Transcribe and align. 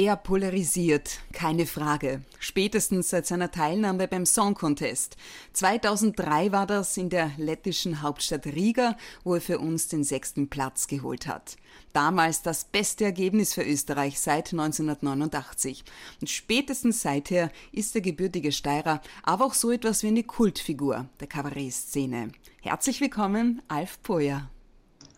Er 0.00 0.14
polarisiert, 0.14 1.18
keine 1.32 1.66
Frage. 1.66 2.22
Spätestens 2.38 3.10
seit 3.10 3.26
seiner 3.26 3.50
Teilnahme 3.50 4.06
beim 4.06 4.26
Song 4.26 4.54
Contest. 4.54 5.16
2003 5.54 6.52
war 6.52 6.68
das 6.68 6.96
in 6.96 7.10
der 7.10 7.32
lettischen 7.36 8.00
Hauptstadt 8.00 8.46
Riga, 8.46 8.96
wo 9.24 9.34
er 9.34 9.40
für 9.40 9.58
uns 9.58 9.88
den 9.88 10.04
sechsten 10.04 10.48
Platz 10.48 10.86
geholt 10.86 11.26
hat. 11.26 11.56
Damals 11.94 12.42
das 12.42 12.64
beste 12.64 13.06
Ergebnis 13.06 13.54
für 13.54 13.64
Österreich 13.64 14.20
seit 14.20 14.52
1989. 14.52 15.82
Und 16.20 16.30
spätestens 16.30 17.02
seither 17.02 17.50
ist 17.72 17.96
der 17.96 18.00
gebürtige 18.02 18.52
Steirer 18.52 19.00
aber 19.24 19.46
auch 19.46 19.54
so 19.54 19.72
etwas 19.72 20.04
wie 20.04 20.08
eine 20.08 20.22
Kultfigur 20.22 21.08
der 21.18 21.26
Kabarettszene. 21.26 22.30
Herzlich 22.60 23.00
willkommen, 23.00 23.62
Alf 23.66 24.00
Poja. 24.04 24.48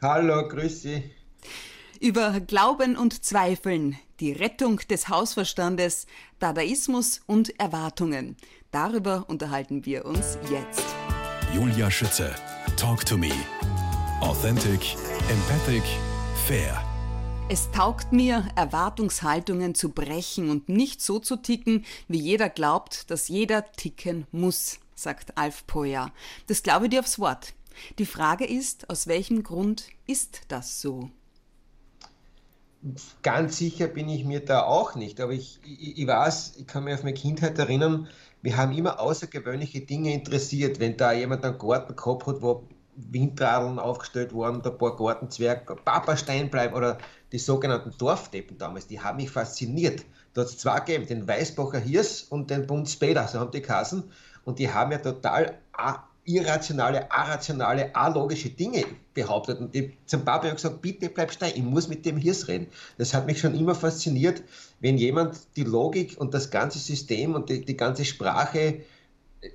Hallo, 0.00 0.48
grüß 0.48 0.80
Sie. 0.80 1.02
Über 2.02 2.40
Glauben 2.40 2.96
und 2.96 3.26
Zweifeln, 3.26 3.94
die 4.20 4.32
Rettung 4.32 4.78
des 4.88 5.10
Hausverstandes, 5.10 6.06
Dadaismus 6.38 7.20
und 7.26 7.60
Erwartungen. 7.60 8.38
Darüber 8.70 9.26
unterhalten 9.28 9.84
wir 9.84 10.06
uns 10.06 10.38
jetzt. 10.50 10.82
Julia 11.54 11.90
Schütze, 11.90 12.34
Talk 12.78 13.04
to 13.04 13.18
Me. 13.18 13.30
Authentic, 14.22 14.96
empathic, 15.28 15.82
fair. 16.46 16.82
Es 17.50 17.70
taugt 17.70 18.12
mir, 18.12 18.48
Erwartungshaltungen 18.56 19.74
zu 19.74 19.90
brechen 19.90 20.48
und 20.48 20.70
nicht 20.70 21.02
so 21.02 21.18
zu 21.18 21.36
ticken, 21.36 21.84
wie 22.08 22.20
jeder 22.20 22.48
glaubt, 22.48 23.10
dass 23.10 23.28
jeder 23.28 23.70
ticken 23.72 24.26
muss, 24.32 24.78
sagt 24.94 25.36
Alf 25.36 25.66
Poja. 25.66 26.12
Das 26.46 26.62
glaube 26.62 26.86
ich 26.86 26.92
dir 26.92 27.00
aufs 27.00 27.18
Wort. 27.18 27.52
Die 27.98 28.06
Frage 28.06 28.46
ist, 28.46 28.88
aus 28.88 29.06
welchem 29.06 29.42
Grund 29.42 29.88
ist 30.06 30.40
das 30.48 30.80
so? 30.80 31.10
Ganz 33.22 33.58
sicher 33.58 33.88
bin 33.88 34.08
ich 34.08 34.24
mir 34.24 34.44
da 34.44 34.62
auch 34.62 34.94
nicht, 34.94 35.20
aber 35.20 35.32
ich, 35.32 35.60
ich, 35.64 35.98
ich 35.98 36.06
weiß, 36.06 36.54
ich 36.56 36.66
kann 36.66 36.84
mich 36.84 36.94
auf 36.94 37.02
meine 37.02 37.14
Kindheit 37.14 37.58
erinnern, 37.58 38.08
wir 38.42 38.56
haben 38.56 38.72
immer 38.72 38.98
außergewöhnliche 39.00 39.82
Dinge 39.82 40.14
interessiert. 40.14 40.80
Wenn 40.80 40.96
da 40.96 41.12
jemand 41.12 41.44
einen 41.44 41.58
Garten 41.58 41.94
gehabt 41.94 42.26
hat, 42.26 42.40
wo 42.40 42.66
Windradeln 42.96 43.78
aufgestellt 43.78 44.32
worden, 44.32 44.62
ein 44.64 44.78
paar 44.78 44.96
Gartenzwerge, 44.96 45.76
Papasteinbleib 45.76 46.74
oder 46.74 46.98
die 47.32 47.38
sogenannten 47.38 47.92
Dorfdeppen 47.98 48.58
damals, 48.58 48.86
die 48.86 49.00
haben 49.00 49.16
mich 49.16 49.30
fasziniert. 49.30 50.04
Da 50.32 50.42
hat 50.42 50.48
es 50.48 50.58
zwei 50.58 50.80
gegeben, 50.80 51.06
den 51.06 51.28
Weißbacher 51.28 51.78
Hirs 51.78 52.22
und 52.22 52.50
den 52.50 52.66
Bund 52.66 52.88
Speder, 52.88 53.28
so 53.28 53.40
haben 53.40 53.50
die 53.50 53.62
Kassen. 53.62 54.10
Und 54.44 54.58
die 54.58 54.72
haben 54.72 54.92
ja 54.92 54.98
total 54.98 55.58
irrationale, 56.24 57.10
arationale, 57.10 57.94
alogische 57.94 58.50
Dinge 58.50 58.84
behauptet. 59.14 59.60
Und 59.60 59.72
Papa 60.24 60.44
habe 60.44 60.54
gesagt, 60.54 60.82
bitte 60.82 61.08
bleib 61.08 61.32
stein, 61.32 61.52
ich 61.54 61.62
muss 61.62 61.88
mit 61.88 62.04
dem 62.06 62.16
Hirs 62.16 62.48
reden. 62.48 62.66
Das 62.98 63.14
hat 63.14 63.26
mich 63.26 63.40
schon 63.40 63.54
immer 63.54 63.74
fasziniert, 63.74 64.42
wenn 64.80 64.98
jemand 64.98 65.36
die 65.56 65.64
Logik 65.64 66.16
und 66.18 66.34
das 66.34 66.50
ganze 66.50 66.78
System 66.78 67.34
und 67.34 67.48
die, 67.48 67.64
die 67.64 67.76
ganze 67.76 68.04
Sprache 68.04 68.80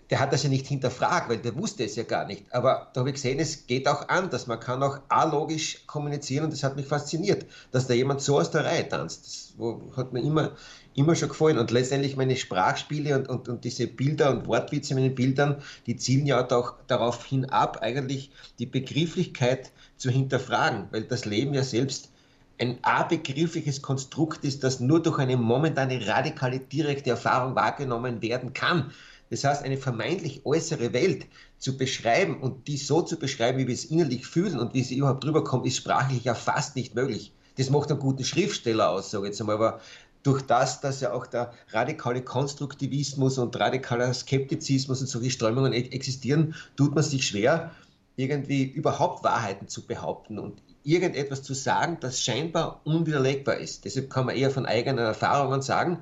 der 0.09 0.19
hat 0.19 0.33
das 0.33 0.43
ja 0.43 0.49
nicht 0.49 0.65
hinterfragt, 0.67 1.29
weil 1.29 1.37
der 1.37 1.55
wusste 1.55 1.83
es 1.83 1.95
ja 1.95 2.03
gar 2.03 2.25
nicht. 2.25 2.51
Aber 2.51 2.89
da 2.93 3.01
habe 3.01 3.09
ich 3.09 3.15
gesehen, 3.15 3.39
es 3.39 3.67
geht 3.67 3.87
auch 3.87 4.09
anders. 4.09 4.47
Man 4.47 4.59
kann 4.59 4.81
auch 4.81 4.99
alogisch 5.09 5.85
kommunizieren 5.85 6.45
und 6.45 6.53
das 6.53 6.63
hat 6.63 6.75
mich 6.75 6.87
fasziniert, 6.87 7.45
dass 7.71 7.85
da 7.87 7.93
jemand 7.93 8.21
so 8.21 8.39
aus 8.39 8.49
der 8.49 8.65
Reihe 8.65 8.87
tanzt. 8.89 9.53
Das 9.59 9.97
hat 9.97 10.11
mir 10.11 10.21
immer, 10.21 10.55
immer 10.95 11.15
schon 11.15 11.29
gefallen. 11.29 11.57
Und 11.57 11.71
letztendlich 11.71 12.15
meine 12.15 12.35
Sprachspiele 12.35 13.17
und, 13.17 13.29
und, 13.29 13.49
und 13.49 13.63
diese 13.63 13.87
Bilder 13.87 14.31
und 14.31 14.47
Wortwitze 14.47 14.95
mit 14.95 15.03
den 15.03 15.15
Bildern, 15.15 15.61
die 15.85 15.95
zielen 15.95 16.25
ja 16.25 16.45
auch 16.45 16.73
darauf 16.87 17.25
hin 17.25 17.45
ab, 17.45 17.79
eigentlich 17.81 18.31
die 18.59 18.65
Begrifflichkeit 18.65 19.71
zu 19.97 20.09
hinterfragen, 20.09 20.87
weil 20.91 21.03
das 21.03 21.25
Leben 21.25 21.53
ja 21.53 21.63
selbst 21.63 22.09
ein 22.57 22.77
abegriffliches 22.83 23.81
Konstrukt 23.81 24.45
ist, 24.45 24.63
das 24.63 24.79
nur 24.79 25.03
durch 25.03 25.19
eine 25.19 25.37
momentane 25.37 26.07
radikale 26.07 26.59
direkte 26.59 27.11
Erfahrung 27.11 27.55
wahrgenommen 27.55 28.21
werden 28.21 28.53
kann. 28.53 28.91
Das 29.29 29.43
heißt, 29.43 29.63
eine 29.63 29.77
vermeintlich 29.77 30.45
äußere 30.45 30.93
Welt 30.93 31.25
zu 31.57 31.77
beschreiben 31.77 32.39
und 32.39 32.67
die 32.67 32.77
so 32.77 33.01
zu 33.01 33.17
beschreiben, 33.17 33.57
wie 33.57 33.67
wir 33.67 33.73
es 33.73 33.85
innerlich 33.85 34.25
fühlen 34.25 34.59
und 34.59 34.73
wie 34.73 34.83
sie 34.83 34.97
überhaupt 34.97 35.25
rüberkommt, 35.25 35.65
ist 35.65 35.77
sprachlich 35.77 36.23
ja 36.23 36.35
fast 36.35 36.75
nicht 36.75 36.95
möglich. 36.95 37.33
Das 37.57 37.69
macht 37.69 37.89
einen 37.89 37.99
guten 37.99 38.23
Schriftsteller 38.23 38.89
aus, 38.89 39.11
sage 39.11 39.25
ich 39.25 39.29
jetzt 39.29 39.41
einmal, 39.41 39.55
aber 39.55 39.79
durch 40.25 40.41
das, 40.41 40.81
dass 40.81 41.01
ja 41.01 41.13
auch 41.13 41.27
der 41.27 41.53
radikale 41.69 42.23
Konstruktivismus 42.23 43.37
und 43.37 43.57
radikaler 43.59 44.13
Skeptizismus 44.13 45.01
und 45.01 45.07
solche 45.07 45.29
Strömungen 45.29 45.71
e-, 45.71 45.89
existieren, 45.91 46.55
tut 46.75 46.95
man 46.95 47.03
sich 47.03 47.27
schwer, 47.27 47.71
irgendwie 48.15 48.63
überhaupt 48.63 49.23
Wahrheiten 49.23 49.67
zu 49.67 49.85
behaupten 49.85 50.39
und 50.39 50.61
irgendetwas 50.83 51.43
zu 51.43 51.53
sagen, 51.53 51.97
das 51.99 52.23
scheinbar 52.23 52.81
unwiderlegbar 52.85 53.57
ist. 53.57 53.85
Deshalb 53.85 54.09
kann 54.09 54.25
man 54.25 54.35
eher 54.35 54.49
von 54.49 54.65
eigenen 54.65 55.05
Erfahrungen 55.05 55.61
sagen, 55.61 55.99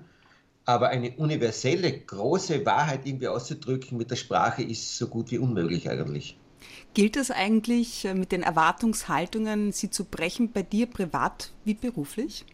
aber 0.65 0.89
eine 0.89 1.11
universelle, 1.17 1.91
große 1.91 2.65
Wahrheit 2.65 3.05
irgendwie 3.05 3.27
auszudrücken 3.27 3.97
mit 3.97 4.11
der 4.11 4.15
Sprache 4.15 4.63
ist 4.63 4.97
so 4.97 5.07
gut 5.07 5.31
wie 5.31 5.37
unmöglich 5.37 5.89
eigentlich. 5.89 6.37
Gilt 6.93 7.17
es 7.17 7.29
eigentlich 7.31 8.05
äh, 8.05 8.13
mit 8.13 8.31
den 8.31 8.43
Erwartungshaltungen, 8.43 9.73
sie 9.73 9.89
zu 9.89 10.05
brechen, 10.05 10.53
bei 10.53 10.63
dir 10.63 10.85
privat 10.85 11.51
wie 11.65 11.73
beruflich? 11.73 12.45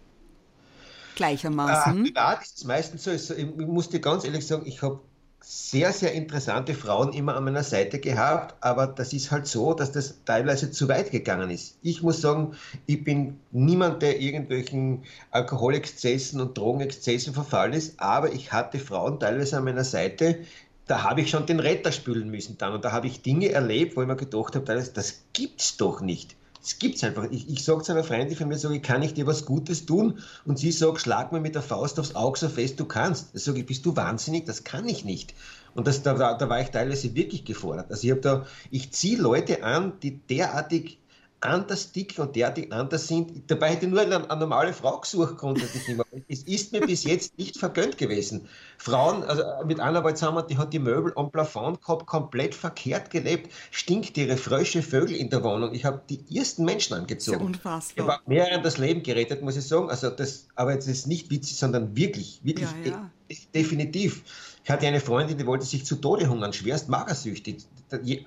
Gleichermaßen. 1.16 2.06
Äh, 2.06 2.10
privat 2.10 2.44
ist 2.44 2.58
es 2.58 2.64
meistens 2.64 3.04
so, 3.04 3.12
ich 3.12 3.46
muss 3.56 3.90
dir 3.90 4.00
ganz 4.00 4.24
ehrlich 4.24 4.46
sagen, 4.46 4.64
ich 4.66 4.82
habe 4.82 5.00
sehr, 5.42 5.94
sehr 5.94 6.14
interessante 6.14 6.74
Frauen 6.76 7.14
immer 7.14 7.36
an 7.36 7.46
meiner 7.46 7.64
Seite 7.64 8.00
gehabt, 8.00 8.56
aber 8.62 8.88
das 8.88 9.14
ist 9.14 9.32
halt 9.32 9.48
so, 9.48 9.74
dass 9.74 9.92
das 9.92 10.24
teilweise 10.26 10.70
zu 10.70 10.88
weit 10.90 11.12
gegangen 11.12 11.50
ist. 11.50 11.78
Ich 11.82 12.04
muss 12.04 12.22
sagen, 12.22 12.56
ich 12.86 13.04
bin 13.04 13.40
niemand, 13.52 14.02
der 14.02 14.20
irgendwelchen 14.20 15.04
Alkoholexzessen 15.32 16.42
und 16.42 16.58
Drogenexzessen 16.58 17.34
verfallen 17.34 17.74
ist, 17.74 18.00
aber 18.00 18.34
ich 18.34 18.52
hatte 18.52 18.80
Frauen 18.80 19.20
teilweise 19.20 19.58
an 19.58 19.64
meiner 19.64 19.86
Seite, 19.86 20.40
da 20.88 21.04
habe 21.04 21.22
ich 21.22 21.30
schon 21.30 21.46
den 21.46 21.60
Retter 21.60 21.92
spülen 21.92 22.30
müssen 22.30 22.58
dann 22.58 22.74
und 22.74 22.84
da 22.84 22.92
habe 22.92 23.08
ich 23.08 23.22
Dinge 23.22 23.50
erlebt, 23.50 23.96
wo 23.96 24.02
ich 24.02 24.08
mir 24.08 24.16
gedacht 24.16 24.56
habe, 24.56 24.66
das 24.66 25.22
gibt's 25.34 25.78
doch 25.78 26.02
nicht. 26.02 26.36
Das 26.70 26.78
gibt's 26.78 27.04
einfach. 27.04 27.26
Ich, 27.32 27.50
ich 27.50 27.64
sage 27.64 27.82
zu 27.82 27.94
einer 27.94 28.04
Freundin 28.04 28.38
von 28.38 28.48
mir, 28.48 28.56
sag, 28.56 28.72
ich 28.72 28.84
kann 28.84 29.02
ich 29.02 29.16
dir 29.16 29.26
was 29.26 29.46
Gutes 29.46 29.88
tun? 29.88 30.20
Und 30.46 30.60
sie 30.60 30.72
sagt, 30.72 31.02
schlag 31.02 31.32
mir 31.32 31.40
mit 31.40 31.56
der 31.56 31.64
Faust 31.64 32.00
aufs 32.00 32.14
Auge 32.14 32.38
so 32.38 32.48
fest 32.48 32.80
du 32.80 32.86
kannst. 32.86 33.34
Da 33.34 33.40
sage 33.40 33.62
ich, 33.62 33.66
bist 33.66 33.88
du 33.88 33.96
wahnsinnig? 33.96 34.46
Das 34.46 34.64
kann 34.64 34.88
ich 34.88 35.04
nicht. 35.04 35.34
Und 35.74 35.88
das, 35.88 36.04
da, 36.04 36.14
da 36.36 36.48
war 36.48 36.62
ich 36.62 36.70
teilweise 36.70 37.16
wirklich 37.16 37.44
gefordert. 37.44 37.90
Also 37.90 38.06
ich 38.06 38.12
habe 38.12 38.22
da, 38.22 38.46
ich 38.70 38.92
ziehe 38.92 39.18
Leute 39.18 39.64
an, 39.64 39.94
die 40.04 40.20
derartig 40.20 40.99
anders 41.42 41.92
dick 41.92 42.18
und 42.20 42.36
derartig 42.36 42.72
anders 42.72 43.08
sind. 43.08 43.50
Dabei 43.50 43.70
hätte 43.70 43.86
ich 43.86 43.92
nur 43.92 44.02
eine, 44.02 44.30
eine, 44.30 44.40
normale 44.40 44.74
Frau 44.74 45.00
gesucht, 45.00 45.38
grundsätzlich 45.38 45.88
immer. 45.88 46.04
Es 46.28 46.44
ist 46.44 46.72
mir 46.72 46.82
bis 46.82 47.04
jetzt 47.04 47.38
nicht 47.38 47.58
vergönnt 47.58 47.98
gewesen. 47.98 48.48
Frauen, 48.78 49.24
also 49.24 49.44
mit 49.66 49.80
einer 49.80 50.04
war 50.04 50.16
zusammen, 50.16 50.44
die 50.50 50.58
hat 50.58 50.74
die 50.74 50.80
Möbel 50.80 51.14
am 51.16 51.32
Plafond 51.32 51.82
gehabt, 51.82 52.06
komplett 52.06 52.56
verkehrt 52.56 53.10
gelebt, 53.10 53.52
stinkt 53.72 54.18
ihre 54.18 54.38
Frösche 54.38 54.82
Vögel 54.82 55.16
in 55.16 55.30
der 55.30 55.44
Wohnung. 55.44 55.74
Ich 55.74 55.86
habe 55.86 56.02
die 56.10 56.38
ersten 56.38 56.66
Menschen 56.66 56.96
angezogen. 56.96 57.38
Sehr 57.38 57.46
unfassbar. 57.46 58.06
Ich 58.06 58.12
habe 58.12 58.24
mehreren 58.26 58.64
das 58.64 58.78
Leben 58.78 59.04
gerettet, 59.04 59.42
muss 59.42 59.56
ich 59.56 59.68
sagen. 59.68 59.90
Also 59.90 60.10
das, 60.10 60.48
aber 60.56 60.74
jetzt 60.74 60.88
ist 60.88 61.08
nicht 61.08 61.30
witzig, 61.32 61.58
sondern 61.58 61.96
wirklich, 61.96 62.42
wirklich 62.44 62.70
ja, 62.84 62.92
ja. 62.92 63.12
De 63.30 63.38
definitiv. 63.54 64.24
Ich 64.64 64.70
hatte 64.70 64.88
eine 64.88 65.00
Freundin, 65.00 65.38
die 65.38 65.46
wollte 65.46 65.66
sich 65.66 65.86
zu 65.86 65.96
Tode 65.96 66.30
hungern, 66.30 66.54
schwerst 66.54 66.90
magersüchtig. 66.90 67.66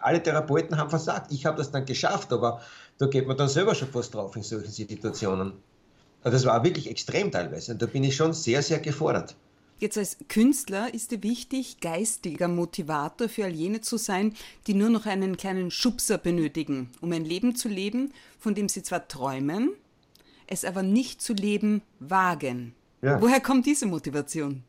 Alle 0.00 0.22
Therapeuten 0.22 0.76
haben 0.76 0.90
versagt. 0.90 1.32
Ich 1.32 1.46
habe 1.46 1.56
das 1.58 1.70
dann 1.70 1.84
geschafft, 1.84 2.32
aber 2.32 2.60
da 2.98 3.06
geht 3.06 3.26
man 3.26 3.36
dann 3.36 3.48
selber 3.48 3.74
schon 3.74 3.88
fast 3.88 4.14
drauf 4.14 4.36
in 4.36 4.42
solchen 4.42 4.70
Situationen. 4.70 5.54
Also 6.22 6.36
das 6.36 6.46
war 6.46 6.62
wirklich 6.64 6.88
extrem 6.88 7.30
teilweise 7.32 7.72
und 7.72 7.82
da 7.82 7.86
bin 7.86 8.04
ich 8.04 8.14
schon 8.14 8.32
sehr, 8.32 8.62
sehr 8.62 8.78
gefordert. 8.78 9.34
Jetzt 9.78 9.98
als 9.98 10.16
Künstler 10.28 10.94
ist 10.94 11.10
dir 11.10 11.24
wichtig, 11.24 11.80
geistiger 11.80 12.46
Motivator 12.46 13.28
für 13.28 13.44
all 13.44 13.52
jene 13.52 13.80
zu 13.80 13.96
sein, 13.96 14.34
die 14.69 14.74
nur 14.74 14.90
noch 14.90 15.06
einen 15.06 15.36
kleinen 15.36 15.72
Schubser 15.72 16.19
benötigen, 16.19 16.90
um 17.00 17.10
ein 17.10 17.24
Leben 17.24 17.56
zu 17.56 17.69
leben, 17.69 18.12
von 18.38 18.54
dem 18.54 18.69
sie 18.69 18.84
zwar 18.84 19.08
träumen, 19.08 19.70
es 20.46 20.64
aber 20.64 20.84
nicht 20.84 21.20
zu 21.20 21.32
leben 21.32 21.82
wagen. 21.98 22.74
Ja. 23.00 23.20
Woher 23.20 23.40
kommt 23.40 23.66
diese 23.66 23.86
Motivation? 23.86 24.62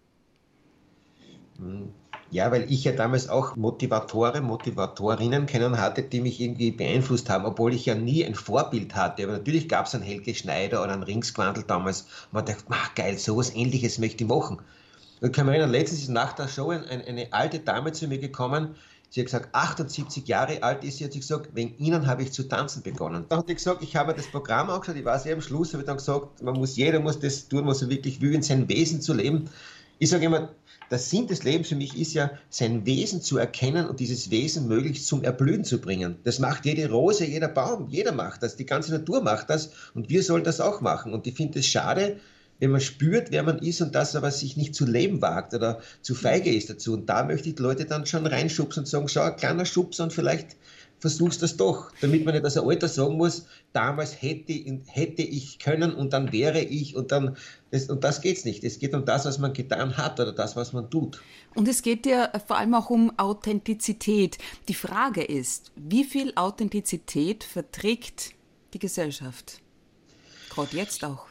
Hm. 1.63 1.89
Ja, 2.31 2.51
weil 2.51 2.71
ich 2.71 2.83
ja 2.83 2.93
damals 2.93 3.29
auch 3.29 3.55
Motivatoren, 3.55 4.43
Motivatorinnen 4.43 5.45
kennen 5.45 5.79
hatte, 5.79 6.01
die 6.01 6.19
mich 6.19 6.41
irgendwie 6.41 6.71
beeinflusst 6.71 7.29
haben, 7.29 7.45
obwohl 7.45 7.75
ich 7.75 7.85
ja 7.85 7.93
nie 7.93 8.25
ein 8.25 8.33
Vorbild 8.33 8.95
hatte. 8.95 9.23
Aber 9.23 9.33
natürlich 9.33 9.69
gab 9.69 9.85
es 9.85 9.93
einen 9.93 10.03
Helge 10.03 10.33
Schneider 10.33 10.83
oder 10.83 10.93
einen 10.93 11.03
Ringsquandel 11.03 11.63
damals. 11.63 12.07
Man 12.31 12.43
dachte, 12.45 12.63
ach 12.69 12.95
geil, 12.95 13.19
sowas 13.19 13.53
ähnliches 13.53 13.99
möchte 13.99 14.23
ich 14.23 14.29
machen. 14.29 14.59
Und 15.21 15.31
kann 15.31 15.45
mich 15.45 15.53
erinnern, 15.53 15.71
letztens 15.71 16.01
ist 16.01 16.09
nach 16.09 16.33
der 16.33 16.47
Show 16.47 16.71
ein, 16.71 16.83
eine 16.85 17.31
alte 17.31 17.59
Dame 17.59 17.91
zu 17.91 18.07
mir 18.07 18.17
gekommen, 18.17 18.75
Sie 19.13 19.19
hat 19.19 19.27
gesagt, 19.27 19.49
78 19.53 20.27
Jahre 20.27 20.63
alt 20.63 20.83
ist 20.83 20.97
sie, 20.97 21.05
hat 21.05 21.13
sie 21.13 21.19
gesagt, 21.19 21.51
wegen 21.53 21.77
Ihnen 21.77 22.07
habe 22.07 22.23
ich 22.23 22.33
zu 22.33 22.47
tanzen 22.47 22.81
begonnen. 22.81 23.25
Dann 23.29 23.37
hat 23.37 23.47
sie 23.47 23.53
gesagt, 23.53 23.83
ich 23.83 23.95
habe 23.95 24.15
das 24.15 24.25
Programm 24.25 24.71
auch 24.71 24.81
gesagt, 24.81 24.97
ich 24.97 25.05
war 25.05 25.19
sehr 25.19 25.35
am 25.35 25.41
Schluss, 25.41 25.71
habe 25.73 25.83
ich 25.83 25.85
dann 25.85 25.97
gesagt, 25.97 26.41
man 26.41 26.55
muss, 26.55 26.75
jeder 26.77 26.99
muss 26.99 27.19
das 27.19 27.47
tun, 27.47 27.67
was 27.67 27.83
er 27.83 27.89
wirklich 27.89 28.21
will, 28.21 28.33
in 28.33 28.41
sein 28.41 28.67
Wesen 28.69 29.01
zu 29.01 29.13
leben. 29.13 29.51
Ich 29.99 30.09
sage 30.09 30.25
immer, 30.25 30.49
der 30.93 30.99
Sinn 30.99 31.25
des 31.25 31.43
Lebens 31.43 31.69
für 31.69 31.75
mich 31.75 31.99
ist 31.99 32.13
ja, 32.13 32.29
sein 32.51 32.85
Wesen 32.85 33.19
zu 33.19 33.39
erkennen 33.39 33.87
und 33.87 33.99
dieses 33.99 34.29
Wesen 34.29 34.67
möglichst 34.67 35.07
zum 35.07 35.23
Erblühen 35.23 35.63
zu 35.63 35.81
bringen. 35.81 36.17
Das 36.23 36.37
macht 36.37 36.65
jede 36.65 36.87
Rose, 36.91 37.25
jeder 37.25 37.47
Baum, 37.47 37.87
jeder 37.89 38.11
macht 38.11 38.43
das, 38.43 38.57
die 38.57 38.67
ganze 38.67 38.91
Natur 38.91 39.23
macht 39.23 39.49
das 39.49 39.71
und 39.95 40.09
wir 40.09 40.21
sollen 40.21 40.43
das 40.43 40.61
auch 40.61 40.81
machen. 40.81 41.11
Und 41.11 41.25
ich 41.25 41.33
finde 41.33 41.57
es 41.59 41.65
schade, 41.65 42.17
wenn 42.59 42.69
man 42.69 42.79
spürt, 42.79 43.31
wer 43.31 43.41
man 43.41 43.57
ist 43.57 43.81
und 43.81 43.95
das 43.95 44.15
aber 44.15 44.29
sich 44.29 44.55
nicht 44.55 44.75
zu 44.75 44.85
leben 44.85 45.19
wagt 45.19 45.55
oder 45.55 45.81
zu 46.03 46.13
feige 46.13 46.53
ist 46.53 46.69
dazu. 46.69 46.93
Und 46.93 47.07
da 47.07 47.23
möchte 47.23 47.49
ich 47.49 47.55
die 47.55 47.63
Leute 47.63 47.85
dann 47.85 48.05
schon 48.05 48.27
reinschubsen 48.27 48.81
und 48.81 48.85
sagen, 48.85 49.07
schau, 49.07 49.23
ein 49.23 49.35
kleiner 49.35 49.65
Schubs 49.65 49.99
und 49.99 50.13
vielleicht 50.13 50.55
versuchst 51.03 51.43
das 51.43 51.57
doch, 51.57 51.91
damit 51.99 52.23
man 52.23 52.33
nicht 52.33 52.45
als 52.45 52.57
Alter 52.57 52.87
sagen 52.87 53.17
muss, 53.17 53.45
damals 53.73 54.21
hätte, 54.21 54.53
hätte 54.87 55.21
ich 55.21 55.59
können 55.59 55.93
und 55.93 56.13
dann 56.13 56.31
wäre 56.31 56.61
ich 56.61 56.95
und 56.95 57.11
dann, 57.11 57.35
das, 57.71 57.89
und 57.89 58.05
das 58.05 58.21
geht's 58.21 58.45
nicht. 58.45 58.63
Es 58.63 58.79
geht 58.79 58.93
um 58.93 59.03
das, 59.03 59.25
was 59.25 59.37
man 59.37 59.51
getan 59.51 59.97
hat 59.97 60.21
oder 60.21 60.31
das, 60.31 60.55
was 60.55 60.71
man 60.71 60.89
tut. 60.89 61.21
Und 61.55 61.67
es 61.67 61.81
geht 61.81 62.05
ja 62.05 62.31
vor 62.47 62.57
allem 62.57 62.73
auch 62.73 62.89
um 62.89 63.11
Authentizität. 63.19 64.37
Die 64.69 64.73
Frage 64.73 65.21
ist, 65.21 65.73
wie 65.75 66.05
viel 66.05 66.31
Authentizität 66.37 67.43
verträgt 67.43 68.31
die 68.73 68.79
Gesellschaft? 68.79 69.59
Gerade 70.51 70.77
jetzt 70.77 71.03
auch. 71.03 71.25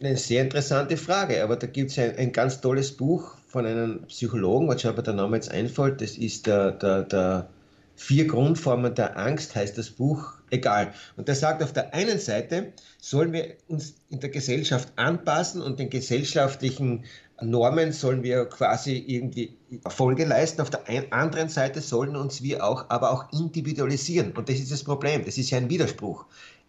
Eine 0.00 0.18
sehr 0.18 0.42
interessante 0.42 0.98
Frage, 0.98 1.42
aber 1.42 1.56
da 1.56 1.66
gibt 1.66 1.92
es 1.92 1.98
ein, 1.98 2.14
ein, 2.16 2.32
ganz 2.32 2.60
tolles 2.60 2.92
Buch 2.92 3.38
von 3.48 3.64
einem 3.64 4.02
Psychologen, 4.08 4.68
was 4.68 4.84
aber 4.84 5.00
der 5.00 5.14
Name 5.14 5.36
jetzt 5.36 5.50
einfällt, 5.50 6.02
das 6.02 6.18
ist 6.18 6.46
der, 6.46 6.72
der, 6.72 7.04
der 7.04 7.48
Vier 7.94 8.26
Grundformen 8.26 8.94
der 8.94 9.18
Angst 9.18 9.54
heißt 9.54 9.76
das 9.78 9.90
Buch, 9.90 10.34
egal. 10.50 10.92
Und 11.16 11.28
der 11.28 11.34
sagt, 11.34 11.62
auf 11.62 11.72
der 11.72 11.94
einen 11.94 12.18
Seite 12.18 12.72
sollen 13.00 13.32
wir 13.32 13.54
uns 13.68 13.94
in 14.08 14.20
der 14.20 14.30
Gesellschaft 14.30 14.92
anpassen 14.96 15.62
und 15.62 15.78
den 15.78 15.90
gesellschaftlichen 15.90 17.04
Normen 17.40 17.92
sollen 17.92 18.22
wir 18.22 18.46
quasi 18.46 18.96
irgendwie 18.96 19.56
Folge 19.88 20.24
leisten. 20.24 20.60
Auf 20.60 20.70
der 20.70 20.82
anderen 21.12 21.48
Seite 21.48 21.80
sollen 21.80 22.16
uns 22.16 22.42
wir 22.42 22.64
auch, 22.64 22.88
aber 22.88 23.10
auch 23.12 23.32
individualisieren. 23.32 24.32
Und 24.32 24.48
das 24.48 24.58
ist 24.58 24.72
das 24.72 24.84
Problem. 24.84 25.24
Das 25.24 25.38
ist 25.38 25.50
ja 25.50 25.58
ein 25.58 25.70
Widerspruch. 25.70 26.24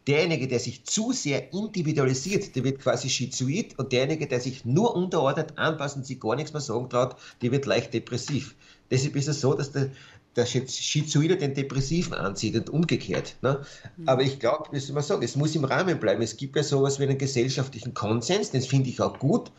Derjenige, 0.07 0.49
der 0.49 0.59
sich 0.59 0.83
zu 0.83 1.13
sehr 1.13 1.53
individualisiert, 1.53 2.55
der 2.55 2.65
wird 2.65 2.79
quasi 2.79 3.09
schizoid 3.09 3.79
und 3.79 3.93
derjenige, 3.93 4.27
der 4.27 4.41
sich 4.41 4.65
nur 4.65 4.95
unterordnet, 4.95 5.53
anpasst 5.57 5.95
und 5.95 6.05
sich 6.05 6.19
gar 6.19 6.35
nichts 6.35 6.51
mehr 6.51 6.61
sagen 6.61 6.89
traut, 6.89 7.15
der 7.41 7.51
wird 7.51 7.65
leicht 7.65 7.93
depressiv. 7.93 8.55
Deshalb 8.91 9.15
ist 9.15 9.29
es 9.29 9.39
so, 9.39 9.53
dass 9.53 9.71
der, 9.71 9.91
der 10.35 10.45
Schizoide 10.45 11.37
den 11.37 11.53
Depressiven 11.53 12.13
anzieht 12.13 12.55
und 12.55 12.69
umgekehrt. 12.69 13.35
Ne? 13.41 13.61
Mhm. 13.97 14.09
Aber 14.09 14.23
ich 14.23 14.39
glaube, 14.39 14.79
soll 14.79 14.95
man 14.95 15.03
sagen, 15.03 15.23
es 15.23 15.35
muss 15.35 15.55
im 15.55 15.65
Rahmen 15.65 15.99
bleiben. 15.99 16.21
Es 16.21 16.37
gibt 16.37 16.55
ja 16.55 16.63
sowas 16.63 16.99
wie 16.99 17.03
einen 17.03 17.17
gesellschaftlichen 17.17 17.93
Konsens, 17.93 18.51
das 18.51 18.65
finde 18.65 18.89
ich 18.89 18.99
auch 18.99 19.19
gut. 19.19 19.51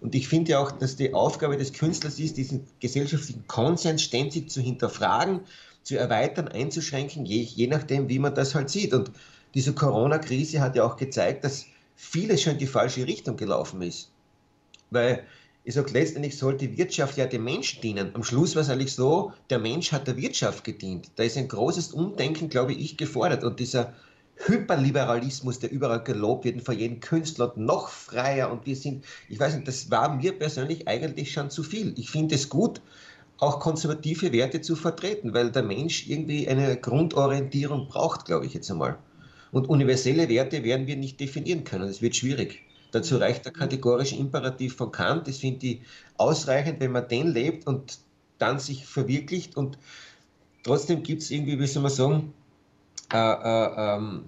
Und 0.00 0.14
ich 0.14 0.26
finde 0.26 0.52
ja 0.52 0.58
auch, 0.58 0.72
dass 0.72 0.96
die 0.96 1.14
Aufgabe 1.14 1.56
des 1.56 1.72
Künstlers 1.72 2.18
ist, 2.18 2.36
diesen 2.36 2.64
gesellschaftlichen 2.80 3.46
Konsens 3.46 4.02
ständig 4.02 4.50
zu 4.50 4.60
hinterfragen, 4.60 5.40
zu 5.84 5.96
erweitern, 5.96 6.48
einzuschränken, 6.48 7.24
je, 7.24 7.42
je 7.42 7.68
nachdem, 7.68 8.08
wie 8.08 8.18
man 8.18 8.34
das 8.34 8.54
halt 8.54 8.68
sieht. 8.68 8.94
Und 8.94 9.12
diese 9.54 9.74
Corona-Krise 9.74 10.60
hat 10.60 10.74
ja 10.74 10.84
auch 10.84 10.96
gezeigt, 10.96 11.44
dass 11.44 11.66
vieles 11.94 12.42
schon 12.42 12.54
in 12.54 12.58
die 12.58 12.66
falsche 12.66 13.06
Richtung 13.06 13.36
gelaufen 13.36 13.82
ist. 13.82 14.10
Weil 14.90 15.24
ich 15.64 15.74
sage, 15.74 15.92
letztendlich 15.92 16.36
sollte 16.36 16.66
die 16.66 16.76
Wirtschaft 16.76 17.16
ja 17.16 17.26
dem 17.26 17.44
Menschen 17.44 17.80
dienen. 17.80 18.10
Am 18.14 18.24
Schluss 18.24 18.56
war 18.56 18.62
es 18.62 18.68
eigentlich 18.68 18.94
so, 18.94 19.32
der 19.48 19.60
Mensch 19.60 19.92
hat 19.92 20.08
der 20.08 20.16
Wirtschaft 20.16 20.64
gedient. 20.64 21.10
Da 21.16 21.22
ist 21.22 21.36
ein 21.36 21.46
großes 21.46 21.92
Umdenken, 21.92 22.48
glaube 22.48 22.72
ich, 22.72 22.96
gefordert. 22.96 23.44
Und 23.44 23.60
dieser 23.60 23.92
Hyperliberalismus, 24.46 25.60
der 25.60 25.70
überall 25.70 26.02
gelobt 26.02 26.44
wird, 26.44 26.62
von 26.62 26.76
jedem 26.76 26.98
Künstler 26.98 27.52
noch 27.54 27.88
freier. 27.88 28.50
Und 28.50 28.66
wir 28.66 28.74
sind, 28.74 29.04
ich 29.28 29.38
weiß 29.38 29.54
nicht, 29.54 29.68
das 29.68 29.88
war 29.88 30.16
mir 30.16 30.32
persönlich 30.32 30.88
eigentlich 30.88 31.32
schon 31.32 31.48
zu 31.48 31.62
viel. 31.62 31.94
Ich 31.96 32.10
finde 32.10 32.34
es 32.34 32.48
gut, 32.48 32.80
auch 33.38 33.60
konservative 33.60 34.32
Werte 34.32 34.62
zu 34.62 34.74
vertreten, 34.74 35.32
weil 35.32 35.52
der 35.52 35.62
Mensch 35.62 36.08
irgendwie 36.08 36.48
eine 36.48 36.76
Grundorientierung 36.76 37.86
braucht, 37.86 38.24
glaube 38.24 38.46
ich 38.46 38.54
jetzt 38.54 38.70
einmal. 38.70 38.98
Und 39.52 39.68
universelle 39.68 40.28
Werte 40.28 40.64
werden 40.64 40.88
wir 40.88 40.96
nicht 40.96 41.20
definieren 41.20 41.62
können. 41.62 41.86
Das 41.86 42.02
wird 42.02 42.16
schwierig. 42.16 42.62
Dazu 42.92 43.16
reicht 43.16 43.44
der 43.46 43.52
kategorische 43.52 44.16
Imperativ 44.16 44.76
von 44.76 44.92
Kant. 44.92 45.26
Das 45.26 45.38
finde 45.38 45.66
ich 45.66 45.80
ausreichend, 46.18 46.78
wenn 46.80 46.92
man 46.92 47.08
den 47.08 47.28
lebt 47.28 47.66
und 47.66 47.98
dann 48.38 48.58
sich 48.58 48.86
verwirklicht. 48.86 49.56
Und 49.56 49.78
trotzdem 50.62 51.02
gibt 51.02 51.22
es 51.22 51.30
irgendwie, 51.30 51.58
wie 51.58 51.66
soll 51.66 51.82
man 51.82 51.90
sagen, 51.90 52.34
äh, 53.12 53.16
äh, 53.16 53.96
ähm, 53.96 54.24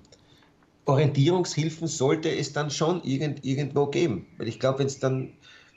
Orientierungshilfen 0.87 1.89
sollte 1.89 2.35
es 2.35 2.53
dann 2.53 2.71
schon 2.71 3.03
irgend, 3.05 3.45
irgendwo 3.45 3.87
geben. 3.87 4.27
Weil 4.39 4.49
ich 4.49 4.59
glaube, 4.59 4.81
wenn 4.81 4.87
es 4.87 4.99
dann 4.99 5.33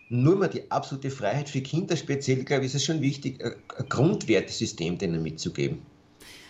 nur 0.10 0.38
mal 0.38 0.48
die 0.48 0.72
absolute 0.72 1.12
Freiheit 1.12 1.50
für 1.50 1.62
Kinder 1.62 1.98
speziell, 1.98 2.44
glaube 2.44 2.64
ich, 2.64 2.68
ist 2.68 2.76
es 2.76 2.86
schon 2.86 3.02
wichtig, 3.02 3.44
ein 3.44 3.90
Grundwertesystem 3.90 4.98
denen 4.98 5.22
mitzugeben. 5.22 5.82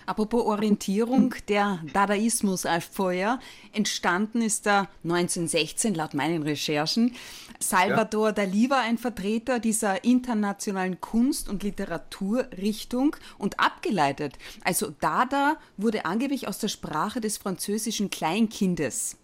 Apropos 0.08 0.46
Orientierung, 0.46 1.36
der 1.50 1.84
Dadaismus 1.92 2.66
als 2.66 2.86
Feuer. 2.86 3.42
Entstanden 3.74 4.42
ist 4.42 4.66
er 4.66 4.88
1916 5.04 5.94
laut 5.96 6.14
meinen 6.14 6.44
Recherchen. 6.44 7.14
Salvador 7.60 8.28
ja. 8.28 8.32
Dali 8.32 8.70
war 8.70 8.80
ein 8.80 8.98
Vertreter 8.98 9.60
dieser 9.60 10.06
internationalen 10.06 11.02
Kunst- 11.02 11.50
und 11.50 11.62
Literaturrichtung 11.62 13.18
und 13.38 13.60
abgeleitet. 13.60 14.38
Also 14.64 14.94
Dada 14.98 15.58
wurde 15.76 16.06
angeblich 16.06 16.48
aus 16.48 16.60
der 16.60 16.70
Sprache 16.70 17.20
des 17.20 17.38
französischen 17.38 18.10
Kleinkindes. 18.10 19.18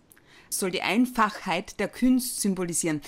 Soll 0.50 0.72
die 0.72 0.82
Einfachheit 0.82 1.80
der 1.80 1.88
Kunst 1.88 2.42
symbolisieren. 2.42 3.00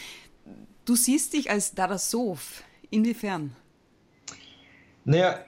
Du 0.86 0.96
siehst 0.96 1.34
dich 1.34 1.52
als 1.52 1.74
Dadasoph. 1.74 2.64
Inwiefern? 2.90 3.54
Naja, 5.04 5.44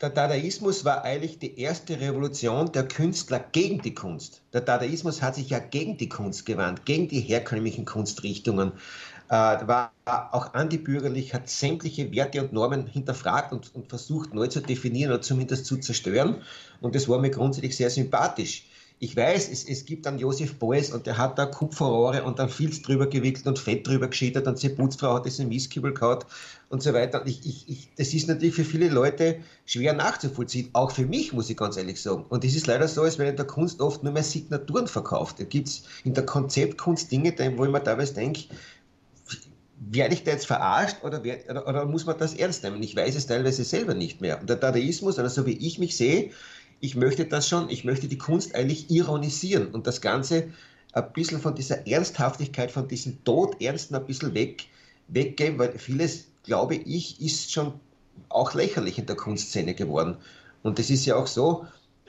der 0.00 0.10
Dadaismus 0.10 0.84
war 0.84 1.04
eigentlich 1.04 1.38
die 1.38 1.58
erste 1.58 1.98
Revolution 1.98 2.70
der 2.70 2.86
Künstler 2.86 3.40
gegen 3.40 3.80
die 3.80 3.94
Kunst. 3.94 4.42
Der 4.52 4.60
Dadaismus 4.60 5.22
hat 5.22 5.36
sich 5.36 5.48
ja 5.48 5.58
gegen 5.58 5.96
die 5.96 6.08
Kunst 6.08 6.44
gewandt, 6.44 6.84
gegen 6.84 7.08
die 7.08 7.20
herkömmlichen 7.20 7.86
Kunstrichtungen, 7.86 8.72
äh, 9.28 9.32
war 9.32 9.92
auch 10.04 10.52
antibürgerlich, 10.54 11.32
hat 11.32 11.48
sämtliche 11.48 12.12
Werte 12.12 12.42
und 12.42 12.52
Normen 12.52 12.86
hinterfragt 12.86 13.52
und, 13.52 13.74
und 13.74 13.88
versucht 13.88 14.34
neu 14.34 14.48
zu 14.48 14.60
definieren 14.60 15.12
oder 15.12 15.22
zumindest 15.22 15.64
zu 15.64 15.78
zerstören. 15.78 16.42
Und 16.80 16.94
das 16.94 17.08
war 17.08 17.18
mir 17.18 17.30
grundsätzlich 17.30 17.76
sehr 17.76 17.90
sympathisch. 17.90 18.66
Ich 18.98 19.14
weiß, 19.14 19.50
es, 19.50 19.64
es 19.68 19.84
gibt 19.84 20.06
dann 20.06 20.18
Josef 20.18 20.58
Beuys 20.58 20.90
und 20.90 21.06
der 21.06 21.18
hat 21.18 21.38
da 21.38 21.44
Kupferrohre 21.44 22.24
und 22.24 22.38
dann 22.38 22.48
Filz 22.48 22.80
drüber 22.80 23.06
gewickelt 23.06 23.46
und 23.46 23.58
Fett 23.58 23.86
drüber 23.86 24.08
geschiedert 24.08 24.46
und 24.46 24.58
seine 24.58 24.74
Putzfrau 24.74 25.14
hat 25.14 25.26
das 25.26 25.38
in 25.38 25.48
Mistkübel 25.48 25.92
gehabt 25.92 26.26
und 26.70 26.82
so 26.82 26.94
weiter. 26.94 27.20
Und 27.20 27.28
ich, 27.28 27.44
ich, 27.44 27.68
ich, 27.68 27.90
das 27.96 28.14
ist 28.14 28.26
natürlich 28.26 28.54
für 28.54 28.64
viele 28.64 28.88
Leute 28.88 29.40
schwer 29.66 29.92
nachzuvollziehen. 29.92 30.70
Auch 30.72 30.90
für 30.92 31.04
mich, 31.04 31.34
muss 31.34 31.50
ich 31.50 31.58
ganz 31.58 31.76
ehrlich 31.76 32.00
sagen. 32.00 32.24
Und 32.30 32.42
es 32.42 32.56
ist 32.56 32.66
leider 32.66 32.88
so, 32.88 33.02
als 33.02 33.18
wenn 33.18 33.28
in 33.28 33.36
der 33.36 33.46
Kunst 33.46 33.82
oft 33.82 34.02
nur 34.02 34.14
mehr 34.14 34.22
Signaturen 34.22 34.86
verkauft. 34.86 35.40
Da 35.40 35.44
gibt 35.44 35.68
es 35.68 35.82
in 36.04 36.14
der 36.14 36.24
Konzeptkunst 36.24 37.12
Dinge, 37.12 37.34
wo 37.56 37.66
ich 37.66 37.70
mir 37.70 37.84
teilweise 37.84 38.14
denke, 38.14 38.44
werde 39.78 40.14
ich 40.14 40.24
da 40.24 40.30
jetzt 40.30 40.46
verarscht 40.46 41.04
oder, 41.04 41.22
werd, 41.22 41.50
oder, 41.50 41.68
oder, 41.68 41.84
muss 41.84 42.06
man 42.06 42.16
das 42.18 42.34
ernst 42.34 42.62
nehmen? 42.62 42.82
Ich 42.82 42.96
weiß 42.96 43.14
es 43.14 43.26
teilweise 43.26 43.62
selber 43.62 43.92
nicht 43.92 44.22
mehr. 44.22 44.40
Und 44.40 44.48
der 44.48 44.56
Dadaismus, 44.56 45.18
oder 45.18 45.28
so 45.28 45.44
wie 45.44 45.56
ich 45.58 45.78
mich 45.78 45.96
sehe, 45.96 46.30
ich 46.80 46.96
möchte 46.96 47.24
das 47.26 47.48
schon, 47.48 47.70
ich 47.70 47.84
möchte 47.84 48.08
die 48.08 48.18
Kunst 48.18 48.54
eigentlich 48.54 48.90
ironisieren 48.90 49.68
und 49.68 49.86
das 49.86 50.00
Ganze 50.00 50.48
ein 50.92 51.12
bisschen 51.12 51.40
von 51.40 51.54
dieser 51.54 51.86
Ernsthaftigkeit, 51.86 52.70
von 52.70 52.88
diesem 52.88 53.22
Todernsten 53.24 53.96
ein 53.96 54.06
bisschen 54.06 54.34
weg, 54.34 54.64
weggeben, 55.08 55.58
weil 55.58 55.78
vieles, 55.78 56.26
glaube 56.44 56.76
ich, 56.76 57.20
ist 57.20 57.52
schon 57.52 57.74
auch 58.28 58.54
lächerlich 58.54 58.98
in 58.98 59.06
der 59.06 59.16
Kunstszene 59.16 59.74
geworden. 59.74 60.16
Und 60.62 60.78
das 60.78 60.90
ist 60.90 61.04
ja 61.04 61.16
auch 61.16 61.26
so, 61.26 61.66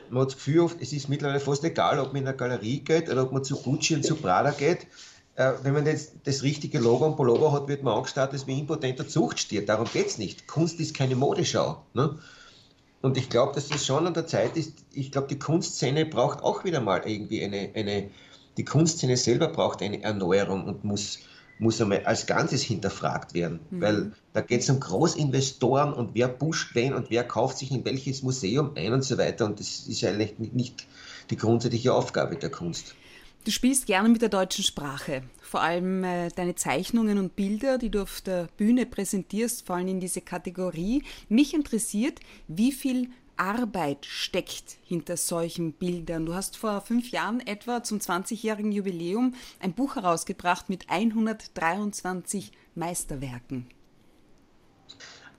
man 0.09 0.21
hat 0.21 0.29
das 0.29 0.35
Gefühl, 0.35 0.61
oft, 0.61 0.81
es 0.81 0.93
ist 0.93 1.09
mittlerweile 1.09 1.39
fast 1.39 1.63
egal, 1.63 1.99
ob 1.99 2.13
man 2.13 2.21
in 2.21 2.27
eine 2.27 2.37
Galerie 2.37 2.79
geht 2.79 3.09
oder 3.09 3.23
ob 3.23 3.31
man 3.31 3.43
zu 3.43 3.57
Gucci 3.57 3.95
und 3.95 4.03
zu 4.03 4.15
Prada 4.15 4.51
geht. 4.51 4.87
Äh, 5.35 5.53
wenn 5.63 5.73
man 5.73 5.85
jetzt 5.85 6.13
das 6.23 6.43
richtige 6.43 6.79
Logo 6.79 7.05
und 7.05 7.15
Pullover 7.15 7.51
hat, 7.51 7.67
wird 7.67 7.83
man 7.83 7.93
angestarrt, 7.93 8.33
als 8.33 8.47
wie 8.47 8.59
impotenter 8.59 9.07
Zuchtstier. 9.07 9.65
Darum 9.65 9.87
geht 9.91 10.07
es 10.07 10.17
nicht. 10.17 10.47
Kunst 10.47 10.79
ist 10.79 10.95
keine 10.95 11.15
Modeschau. 11.15 11.83
Ne? 11.93 12.17
Und 13.07 13.15
ich 13.15 13.29
glaube, 13.29 13.53
dass 13.55 13.71
es 13.71 13.85
schon 13.85 14.05
an 14.05 14.13
der 14.13 14.27
Zeit 14.27 14.57
ist, 14.57 14.73
ich 14.91 15.13
glaube, 15.13 15.29
die 15.29 15.39
Kunstszene 15.39 16.05
braucht 16.05 16.43
auch 16.43 16.65
wieder 16.65 16.81
mal 16.81 17.03
irgendwie 17.05 17.41
eine, 17.41 17.69
eine, 17.73 18.09
die 18.57 18.65
Kunstszene 18.65 19.15
selber 19.15 19.47
braucht 19.47 19.81
eine 19.81 20.03
Erneuerung 20.03 20.65
und 20.65 20.83
muss, 20.83 21.19
muss 21.57 21.79
einmal 21.79 22.03
als 22.03 22.25
Ganzes 22.25 22.63
hinterfragt 22.63 23.33
werden. 23.33 23.61
Mhm. 23.69 23.81
Weil 23.81 24.11
da 24.33 24.41
geht 24.41 24.59
es 24.59 24.69
um 24.69 24.81
Großinvestoren 24.81 25.93
und 25.93 26.15
wer 26.15 26.27
pusht 26.27 26.75
wen 26.75 26.93
und 26.93 27.09
wer 27.09 27.23
kauft 27.23 27.59
sich 27.59 27.71
in 27.71 27.85
welches 27.85 28.23
Museum 28.23 28.71
ein 28.75 28.91
und 28.91 29.05
so 29.05 29.17
weiter. 29.17 29.45
Und 29.45 29.61
das 29.61 29.87
ist 29.87 30.03
eigentlich 30.03 30.37
nicht 30.37 30.85
die 31.29 31.37
grundsätzliche 31.37 31.93
Aufgabe 31.93 32.35
der 32.35 32.51
Kunst. 32.51 32.93
Du 33.47 33.51
spielst 33.51 33.85
gerne 33.85 34.09
mit 34.09 34.21
der 34.21 34.27
deutschen 34.27 34.65
Sprache. 34.65 35.23
Vor 35.39 35.61
allem 35.61 36.03
äh, 36.03 36.27
deine 36.35 36.55
Zeichnungen 36.55 37.17
und 37.17 37.37
Bilder, 37.37 37.77
die 37.77 37.89
du 37.89 38.01
auf 38.01 38.19
der 38.19 38.49
Bühne 38.57 38.85
präsentierst, 38.85 39.65
fallen 39.65 39.87
in 39.87 40.01
diese 40.01 40.19
Kategorie. 40.19 41.05
Mich 41.29 41.53
interessiert, 41.53 42.19
wie 42.49 42.73
viel 42.73 43.09
Arbeit 43.37 44.05
steckt 44.05 44.75
hinter 44.83 45.15
solchen 45.15 45.71
Bildern. 45.71 46.25
Du 46.25 46.33
hast 46.33 46.57
vor 46.57 46.81
fünf 46.81 47.11
Jahren 47.11 47.39
etwa 47.39 47.83
zum 47.83 47.99
20-jährigen 47.99 48.73
Jubiläum 48.73 49.33
ein 49.61 49.71
Buch 49.71 49.95
herausgebracht 49.95 50.67
mit 50.67 50.89
123 50.89 52.51
Meisterwerken. 52.75 53.65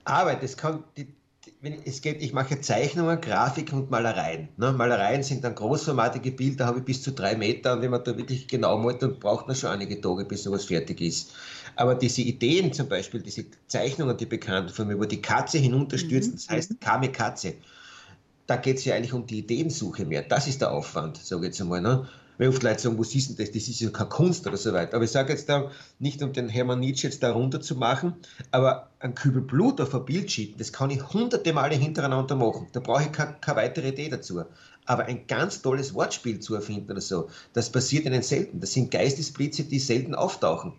Arbeit, 0.03 0.41
das 0.41 0.57
kann, 0.57 0.83
die, 0.97 1.13
wenn 1.61 1.77
es 1.85 2.01
geht, 2.01 2.21
ich 2.21 2.31
mache 2.31 2.61
Zeichnungen, 2.61 3.19
Grafiken 3.19 3.79
und 3.79 3.91
Malereien. 3.91 4.47
Ne? 4.55 4.71
Malereien 4.71 5.23
sind 5.23 5.43
dann 5.43 5.55
großformatige 5.55 6.31
Bilder, 6.31 6.57
da 6.59 6.65
habe 6.67 6.79
ich 6.79 6.85
bis 6.85 7.03
zu 7.03 7.11
drei 7.11 7.35
Meter 7.35 7.73
und 7.73 7.81
wenn 7.81 7.91
man 7.91 8.03
da 8.03 8.17
wirklich 8.17 8.47
genau 8.47 8.77
malt, 8.77 9.01
dann 9.01 9.19
braucht 9.19 9.47
man 9.47 9.55
schon 9.57 9.69
einige 9.69 9.99
Tage, 9.99 10.23
bis 10.23 10.43
sowas 10.43 10.65
fertig 10.65 11.01
ist. 11.01 11.33
Aber 11.75 11.95
diese 11.95 12.21
Ideen 12.21 12.71
zum 12.71 12.87
Beispiel, 12.87 13.21
diese 13.21 13.45
Zeichnungen, 13.67 14.15
die 14.15 14.25
bekannt 14.25 14.71
von 14.71 14.87
mir, 14.87 14.97
wo 14.97 15.03
die 15.03 15.21
Katze 15.21 15.57
hinunterstürzt, 15.57 16.31
mhm. 16.31 16.35
das 16.35 16.49
heißt 16.49 16.81
Kame 16.81 17.11
Katze, 17.11 17.55
da 18.47 18.55
geht 18.55 18.77
es 18.77 18.85
ja 18.85 18.95
eigentlich 18.95 19.13
um 19.13 19.27
die 19.27 19.39
Ideensuche 19.39 20.05
mehr. 20.05 20.21
Das 20.23 20.47
ist 20.47 20.61
der 20.61 20.71
Aufwand, 20.71 21.17
sage 21.17 21.41
ich 21.41 21.47
jetzt 21.47 21.61
einmal. 21.61 21.81
Ne? 21.81 22.07
Weil 22.39 22.47
oft 22.47 22.63
Leute 22.63 22.81
sagen, 22.81 22.97
was 22.97 23.13
ist 23.13 23.29
denn 23.29 23.35
das? 23.35 23.51
Das 23.51 23.67
ist 23.67 23.81
ja 23.81 23.89
keine 23.89 24.09
Kunst 24.09 24.47
oder 24.47 24.57
so 24.57 24.73
weiter. 24.73 24.95
Aber 24.95 25.03
ich 25.03 25.11
sage 25.11 25.33
jetzt 25.33 25.49
da, 25.49 25.69
nicht 25.99 26.23
um 26.23 26.31
den 26.31 26.47
Hermann 26.47 26.79
Nietzsche 26.79 27.07
jetzt 27.07 27.21
da 27.21 27.33
runter 27.33 27.59
zu 27.61 27.75
machen, 27.75 28.13
aber 28.49 28.89
ein 28.99 29.13
Kübel 29.13 29.41
Blut 29.41 29.81
auf 29.81 29.93
ein 29.93 30.05
Bild 30.05 30.31
schieben, 30.31 30.55
das 30.57 30.71
kann 30.71 30.89
ich 30.89 31.13
hunderte 31.13 31.51
Male 31.51 31.75
hintereinander 31.75 32.35
machen. 32.35 32.67
Da 32.71 32.79
brauche 32.79 33.03
ich 33.03 33.11
keine, 33.11 33.35
keine 33.41 33.57
weitere 33.57 33.89
Idee 33.89 34.07
dazu. 34.07 34.41
Aber 34.85 35.05
ein 35.05 35.27
ganz 35.27 35.61
tolles 35.61 35.93
Wortspiel 35.93 36.39
zu 36.39 36.55
erfinden 36.55 36.89
oder 36.89 37.01
so, 37.01 37.29
das 37.53 37.71
passiert 37.71 38.05
ihnen 38.05 38.23
selten. 38.23 38.61
Das 38.61 38.71
sind 38.71 38.89
Geistesblitze, 38.89 39.65
die 39.65 39.79
selten 39.79 40.15
auftauchen. 40.15 40.71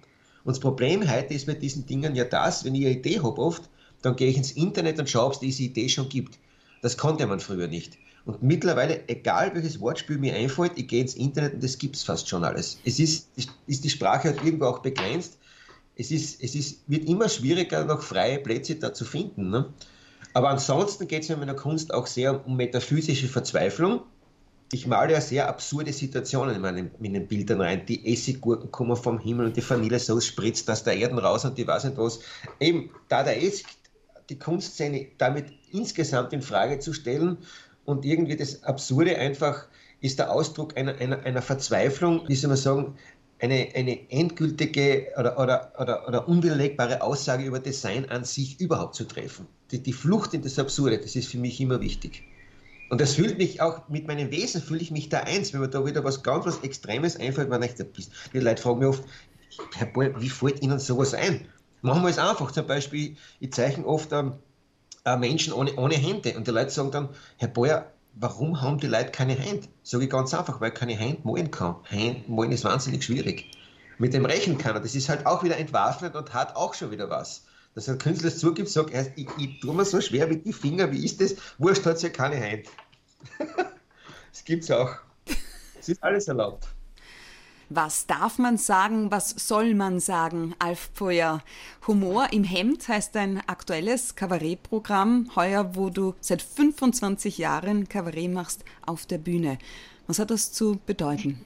Und 0.45 0.57
das 0.57 0.61
Problem 0.61 1.09
heute 1.09 1.35
ist 1.35 1.47
bei 1.47 1.55
diesen 1.55 1.85
Dingen 1.85 2.17
ja 2.17 2.25
das, 2.25 2.64
wenn 2.64 2.75
ich 2.75 2.87
eine 2.87 2.97
Idee 2.97 3.21
habe 3.21 3.38
oft, 3.38 3.69
dann 4.00 4.17
gehe 4.17 4.29
ich 4.29 4.38
ins 4.38 4.52
Internet 4.52 4.99
und 4.99 5.11
schaue, 5.11 5.26
ob 5.26 5.33
es 5.35 5.40
diese 5.40 5.64
Idee 5.64 5.90
schon 5.90 6.09
gibt. 6.09 6.38
Das 6.81 6.97
konnte 6.97 7.26
man 7.26 7.40
früher 7.40 7.69
nicht. 7.69 7.99
Und 8.25 8.43
mittlerweile, 8.43 9.09
egal 9.09 9.55
welches 9.55 9.81
Wortspiel 9.81 10.19
mir 10.19 10.35
einfällt, 10.35 10.73
ich 10.77 10.89
gehe 10.89 11.03
ins 11.03 11.15
Internet 11.15 11.55
und 11.55 11.65
das 11.65 11.79
gibt 11.79 11.97
es 11.97 12.03
fast 12.03 12.29
schon 12.29 12.45
alles. 12.45 12.79
Es 12.85 12.99
ist, 12.99 13.29
ist 13.67 13.85
die 13.85 13.91
Sprache 13.91 14.29
halt 14.29 14.45
irgendwo 14.45 14.67
auch 14.67 14.81
begrenzt. 14.81 15.39
Es, 15.97 16.11
ist, 16.11 16.43
es 16.43 16.55
ist, 16.55 16.83
wird 16.87 17.09
immer 17.09 17.29
schwieriger, 17.29 17.85
noch 17.85 18.03
freie 18.03 18.39
Plätze 18.39 18.77
da 18.77 18.93
zu 18.93 19.05
finden. 19.05 19.50
Ne? 19.50 19.73
Aber 20.33 20.50
ansonsten 20.50 21.09
geht 21.09 21.23
es 21.23 21.31
in 21.31 21.39
meiner 21.39 21.55
Kunst 21.55 21.93
auch 21.93 22.07
sehr 22.07 22.47
um 22.47 22.57
metaphysische 22.57 23.29
Verzweiflung. 23.29 24.03
Ich 24.73 24.87
male 24.87 25.15
ja 25.15 25.21
sehr 25.21 25.49
absurde 25.49 25.93
Situationen 25.93 26.55
in 26.55 26.61
meinen, 26.61 26.91
in 27.00 27.15
den 27.15 27.27
Bildern 27.27 27.61
rein. 27.61 27.87
Die 27.87 28.12
Essiggurken 28.12 28.71
kommen 28.71 28.97
vom 28.97 29.19
Himmel 29.19 29.47
und 29.47 29.57
die 29.57 29.69
Vanillesauce 29.69 30.27
spritzt 30.27 30.71
aus 30.71 30.85
der 30.85 30.97
Erden 30.97 31.19
raus 31.19 31.45
und 31.45 31.59
die 31.59 31.67
weiß 31.67 31.85
nicht 31.85 31.97
was. 31.97 32.21
Eben, 32.61 32.91
da 33.09 33.25
der 33.25 33.41
ist, 33.41 33.65
die 34.29 34.39
Kunstszene 34.39 35.09
damit 35.19 35.47
insgesamt 35.73 36.33
in 36.33 36.43
Frage 36.43 36.79
zu 36.79 36.93
stellen 36.93 37.39
und 37.85 38.05
irgendwie 38.05 38.37
das 38.37 38.63
Absurde 38.65 39.17
einfach 39.19 39.67
ist 40.01 40.19
der 40.19 40.33
Ausdruck 40.33 40.77
einer, 40.77 40.97
einer, 40.97 41.21
einer 41.25 41.43
Verzweiflung, 41.43 42.27
wie 42.29 42.35
soll 42.35 42.49
man 42.49 42.57
sagen, 42.57 42.97
eine, 43.39 43.69
eine 43.75 44.11
endgültige 44.11 45.09
oder, 45.19 45.39
oder, 45.39 45.73
oder, 45.79 46.07
oder 46.09 46.29
unwiderlegbare 46.29 47.03
Aussage 47.03 47.45
über 47.45 47.59
Design 47.59 48.09
an 48.11 48.25
sich 48.25 48.61
überhaupt 48.61 48.95
zu 48.95 49.05
treffen. 49.05 49.47
Die, 49.71 49.83
die 49.83 49.93
Flucht 49.93 50.35
in 50.35 50.43
das 50.43 50.59
Absurde, 50.59 50.99
das 50.99 51.17
ist 51.17 51.29
für 51.29 51.39
mich 51.39 51.61
immer 51.61 51.81
wichtig. 51.81 52.23
Und 52.91 53.01
das 53.01 53.15
fühlt 53.15 53.39
mich 53.39 53.61
auch, 53.63 53.89
mit 53.89 54.07
meinem 54.09 54.31
Wesen 54.31 54.61
fühle 54.61 54.81
ich 54.81 54.91
mich 54.91 55.09
da 55.09 55.21
eins, 55.21 55.53
wenn 55.53 55.61
mir 55.61 55.69
da 55.69 55.87
wieder 55.87 56.03
was 56.05 56.23
ganz 56.23 56.45
was 56.45 56.61
Extremes 56.63 57.17
einfällt, 57.17 57.49
man 57.49 57.61
bist. 57.61 58.11
Die 58.33 58.41
Leute 58.41 58.61
fragen 58.61 58.81
mich 58.81 58.89
oft, 58.89 59.05
Herr 59.75 59.87
Boll, 59.87 60.15
wie 60.19 60.29
fällt 60.29 60.63
Ihnen 60.63 60.79
sowas 60.79 61.15
ein? 61.15 61.47
Machen 61.83 62.03
wir 62.03 62.11
es 62.11 62.19
einfach. 62.19 62.51
Zum 62.51 62.67
Beispiel, 62.67 63.17
ich 63.39 63.53
zeichne 63.53 63.87
oft 63.87 64.13
ähm, 64.13 64.35
äh, 65.04 65.16
Menschen 65.16 65.52
ohne, 65.52 65.75
ohne 65.76 65.95
Hände. 65.95 66.37
Und 66.37 66.47
die 66.47 66.50
Leute 66.50 66.71
sagen 66.71 66.90
dann, 66.90 67.09
Herr 67.37 67.49
Beuer, 67.49 67.90
warum 68.14 68.61
haben 68.61 68.78
die 68.78 68.87
Leute 68.87 69.11
keine 69.11 69.35
Hände? 69.35 69.69
Sage 69.83 70.04
ich 70.04 70.11
ganz 70.11 70.35
einfach, 70.35 70.61
weil 70.61 70.71
keine 70.71 70.95
Hände 70.95 71.21
malen 71.25 71.50
kann. 71.50 71.76
Hände 71.85 72.23
malen 72.30 72.52
ist 72.52 72.64
wahnsinnig 72.64 73.04
schwierig. 73.04 73.50
Mit 73.99 74.14
dem 74.14 74.25
Rechen 74.25 74.57
kann 74.57 74.75
er, 74.75 74.80
das 74.80 74.95
ist 74.95 75.09
halt 75.09 75.26
auch 75.26 75.42
wieder 75.42 75.59
entwaffnet 75.59 76.14
und 76.14 76.33
hat 76.33 76.57
auch 76.57 76.75
schon 76.75 76.90
wieder 76.90 77.11
was. 77.11 77.45
Dass 77.75 77.88
ein 77.88 77.99
Künstler 77.99 78.28
es 78.28 78.38
zugibt, 78.38 78.69
sagt, 78.69 78.92
ich, 79.16 79.28
ich 79.38 79.61
tue 79.61 79.75
mir 79.75 79.85
so 79.85 80.00
schwer 80.00 80.26
mit 80.26 80.45
den 80.45 80.52
Fingern, 80.52 80.90
wie 80.90 81.04
ist 81.04 81.21
das? 81.21 81.37
Wurscht 81.59 81.85
hat 81.87 82.02
ja 82.02 82.09
keine 82.09 82.37
Hände. 82.37 82.69
das 84.33 84.45
gibt's 84.45 84.71
auch. 84.71 84.90
Es 85.78 85.88
ist 85.88 86.02
alles 86.02 86.28
erlaubt. 86.28 86.66
Was 87.73 88.09
darf 88.09 88.39
man 88.39 88.59
sagen, 88.59 89.12
was 89.12 89.31
soll 89.31 89.75
man 89.75 90.00
sagen, 90.00 90.57
Alf 90.59 90.91
Pfeuer? 90.93 91.41
Humor 91.87 92.27
im 92.33 92.43
Hemd 92.43 92.89
heißt 92.89 93.17
ein 93.17 93.41
aktuelles 93.47 94.17
Kabarettprogramm, 94.17 95.31
heuer, 95.37 95.77
wo 95.77 95.89
du 95.89 96.15
seit 96.21 96.43
25 96.43 97.39
Jahren 97.39 97.89
Kabarett 97.89 98.33
machst 98.33 98.65
auf 98.85 99.07
der 99.07 99.19
Bühne. 99.19 99.57
Was 100.09 100.19
hat 100.19 100.33
das 100.33 100.50
zu 100.50 100.81
bedeuten? 100.85 101.45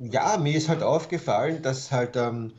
Ja, 0.00 0.38
mir 0.38 0.56
ist 0.56 0.68
halt 0.68 0.82
aufgefallen, 0.82 1.62
dass 1.62 1.92
halt 1.92 2.16
ähm, 2.16 2.50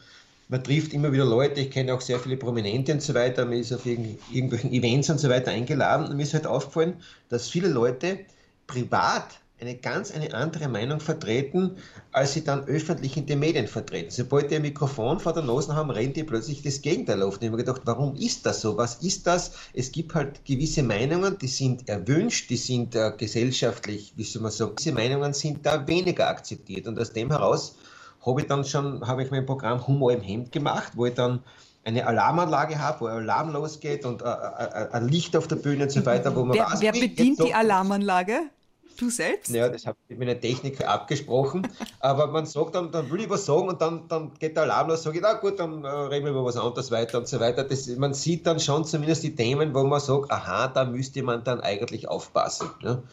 man 0.48 0.64
trifft 0.64 0.94
immer 0.94 1.12
wieder 1.12 1.26
Leute, 1.26 1.60
ich 1.60 1.72
kenne 1.72 1.94
auch 1.94 2.00
sehr 2.00 2.18
viele 2.18 2.38
Prominente 2.38 2.94
und 2.94 3.02
so 3.02 3.14
weiter, 3.14 3.44
man 3.44 3.60
ist 3.60 3.74
auf 3.74 3.86
irgendwelchen 3.86 4.72
Events 4.72 5.10
und 5.10 5.20
so 5.20 5.28
weiter 5.28 5.52
eingeladen 5.52 6.08
und 6.08 6.16
mir 6.16 6.24
ist 6.24 6.34
halt 6.34 6.48
aufgefallen, 6.48 6.96
dass 7.28 7.50
viele 7.50 7.68
Leute 7.68 8.20
privat 8.68 9.42
eine 9.60 9.76
ganz 9.76 10.12
eine 10.12 10.34
andere 10.34 10.68
Meinung 10.68 11.00
vertreten, 11.00 11.78
als 12.12 12.34
sie 12.34 12.44
dann 12.44 12.66
öffentlich 12.66 13.18
in 13.18 13.26
den 13.26 13.40
Medien 13.40 13.68
vertreten. 13.68 14.12
Sobald 14.12 14.52
die 14.52 14.56
ein 14.56 14.62
Mikrofon 14.62 15.20
vor 15.20 15.34
der 15.34 15.44
Nase 15.44 15.76
haben, 15.76 15.90
rennt 15.90 16.16
die 16.16 16.24
plötzlich 16.24 16.62
das 16.62 16.82
Gegenteil 16.82 17.24
auf. 17.24 17.42
Ich 17.42 17.48
habe 17.48 17.58
gedacht, 17.58 17.82
warum 17.86 18.16
ist 18.16 18.46
das 18.46 18.62
so? 18.62 18.78
Was 18.78 19.02
ist 19.02 19.26
das? 19.26 19.54
Es 19.74 19.92
gibt 19.92 20.14
halt 20.14 20.46
gewisse 20.46 20.84
Meinungen, 20.84 21.40
die 21.40 21.48
sind 21.48 21.90
erwünscht, 21.90 22.52
die 22.52 22.58
sind 22.58 22.96
äh, 22.96 23.12
gesellschaftlich, 23.18 24.14
wie 24.16 24.24
soll 24.24 24.44
man 24.44 24.52
sagen, 24.52 24.74
diese 24.78 24.92
Meinungen 24.92 25.34
sind 25.34 25.66
da 25.66 25.88
weniger 25.88 26.28
akzeptiert. 26.28 26.86
Und 26.88 27.00
aus 27.00 27.14
dem 27.14 27.32
heraus 27.32 27.76
habe 28.24 28.42
ich 28.42 28.48
dann 28.48 28.64
schon, 28.64 29.08
habe 29.08 29.24
ich 29.24 29.32
mein 29.32 29.46
Programm 29.48 29.88
Humor 29.88 30.12
im 30.12 30.22
Hemd 30.22 30.52
gemacht, 30.52 30.94
wo 30.96 31.08
ich 31.08 31.16
dann 31.16 31.42
eine 31.84 32.06
Alarmanlage 32.06 32.80
habe, 32.80 33.02
wo 33.02 33.06
ein 33.06 33.20
Alarm 33.20 33.54
losgeht 33.54 34.06
und 34.06 34.22
äh, 34.22 34.26
äh, 34.26 34.90
ein 34.92 35.08
Licht 35.08 35.36
auf 35.36 35.48
der 35.48 35.56
Bühne 35.56 35.84
und 35.84 35.92
so 35.92 36.06
weiter, 36.06 36.36
wo 36.36 36.44
man 36.44 36.58
wer, 36.58 36.66
weiß, 36.66 36.82
wer 36.82 36.92
bedient 36.92 37.40
die 37.40 37.54
Alarmanlage? 37.54 38.52
Du 38.98 39.10
selbst? 39.12 39.52
Ja, 39.52 39.70
das 39.70 39.86
habe 39.86 39.98
ich 40.08 40.18
mit 40.18 40.28
einer 40.28 40.40
Techniker 40.40 40.90
abgesprochen. 40.90 41.68
aber 42.00 42.28
man 42.28 42.46
sagt 42.46 42.76
dann, 42.76 42.92
dann 42.92 43.10
will 43.12 43.22
ich 43.22 43.30
was 43.30 43.46
sagen 43.46 43.70
und 43.70 43.80
dann, 43.80 44.08
dann 44.08 44.34
geht 44.40 44.56
der 44.56 44.64
Alarm 44.64 44.90
los, 44.90 45.04
sage 45.04 45.18
ich, 45.18 45.22
na 45.22 45.34
gut, 45.34 45.60
dann 45.60 45.84
äh, 45.84 45.88
reden 45.88 46.26
wir 46.26 46.32
über 46.32 46.44
was 46.44 46.58
anderes 46.58 46.90
weiter 46.90 47.20
und 47.20 47.28
so 47.28 47.40
weiter. 47.40 47.64
Das, 47.64 47.88
man 47.88 48.14
sieht 48.14 48.48
dann 48.48 48.60
schon 48.60 48.86
zumindest 48.86 49.24
die 49.24 49.36
Themen, 49.36 49.76
wo 49.76 49.84
man 49.84 50.00
sagt, 50.00 50.32
aha, 50.32 50.68
da 50.68 50.86
müsste 50.86 51.22
man 51.22 51.44
dann 51.44 51.62
eigentlich 51.62 52.08
aufpassen. 52.08 52.70
Ne? 52.82 53.04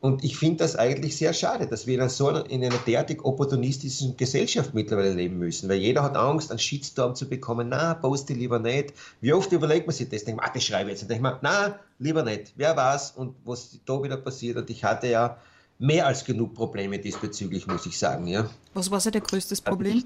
Und 0.00 0.24
ich 0.24 0.38
finde 0.38 0.58
das 0.58 0.76
eigentlich 0.76 1.16
sehr 1.16 1.34
schade, 1.34 1.66
dass 1.66 1.86
wir 1.86 1.94
in 1.94 2.00
einer, 2.00 2.08
so 2.08 2.30
in 2.30 2.64
einer 2.64 2.78
derartig 2.86 3.22
opportunistischen 3.22 4.16
Gesellschaft 4.16 4.72
mittlerweile 4.72 5.12
leben 5.12 5.38
müssen, 5.38 5.68
weil 5.68 5.76
jeder 5.76 6.02
hat 6.02 6.16
Angst, 6.16 6.50
einen 6.50 6.58
Shitstorm 6.58 7.14
zu 7.14 7.28
bekommen. 7.28 7.68
Na, 7.68 7.94
poste 7.94 8.32
lieber 8.32 8.58
nicht. 8.58 8.94
Wie 9.20 9.34
oft 9.34 9.52
überlegt 9.52 9.86
man 9.86 9.94
sich 9.94 10.08
das? 10.08 10.24
Denkt 10.24 10.40
man, 10.40 10.48
ah, 10.48 10.52
das 10.54 10.64
schreibe 10.64 10.90
ich 10.90 10.94
jetzt. 10.94 11.02
Und 11.02 11.10
denkt 11.10 11.22
man, 11.22 11.36
na, 11.42 11.78
lieber 11.98 12.22
nicht. 12.22 12.54
Wer 12.56 12.76
weiß 12.76 13.12
und 13.12 13.34
was 13.44 13.78
da 13.84 14.02
wieder 14.02 14.16
passiert. 14.16 14.56
Und 14.56 14.70
ich 14.70 14.84
hatte 14.84 15.08
ja 15.08 15.36
mehr 15.78 16.06
als 16.06 16.24
genug 16.24 16.54
Probleme 16.54 16.98
diesbezüglich, 16.98 17.66
muss 17.66 17.84
ich 17.84 17.98
sagen. 17.98 18.26
Ja. 18.26 18.48
Was 18.72 18.90
war 18.90 19.00
so 19.00 19.10
der 19.10 19.20
größte 19.20 19.54
Problem? 19.62 20.04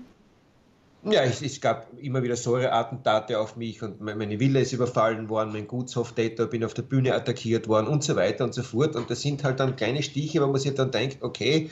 Ja, 1.11 1.23
es, 1.23 1.42
es, 1.42 1.61
gab 1.61 1.88
immer 2.00 2.23
wieder 2.23 2.37
Säureattentate 2.37 3.38
auf 3.38 3.56
mich 3.56 3.82
und 3.82 4.00
meine 4.00 4.40
Villa 4.40 4.61
ist 4.61 4.73
überfallen 4.73 5.28
worden, 5.28 5.52
mein 5.52 5.68
Gutshoftäter, 5.68 6.46
bin 6.46 6.64
auf 6.64 6.73
der 6.73 6.82
Bühne 6.82 7.14
attackiert 7.14 7.68
worden 7.68 7.88
und 7.88 8.02
so 8.02 8.16
weiter 8.16 8.44
und 8.44 8.54
so 8.54 8.62
fort. 8.62 8.96
Und 8.96 9.11
das 9.11 9.20
sind 9.20 9.44
halt 9.44 9.61
dann 9.61 9.76
kleine 9.76 10.02
Stiche, 10.02 10.40
wo 10.40 10.46
man 10.46 10.61
sich 10.61 10.73
dann 10.75 10.90
denkt, 10.90 11.23
okay, 11.23 11.70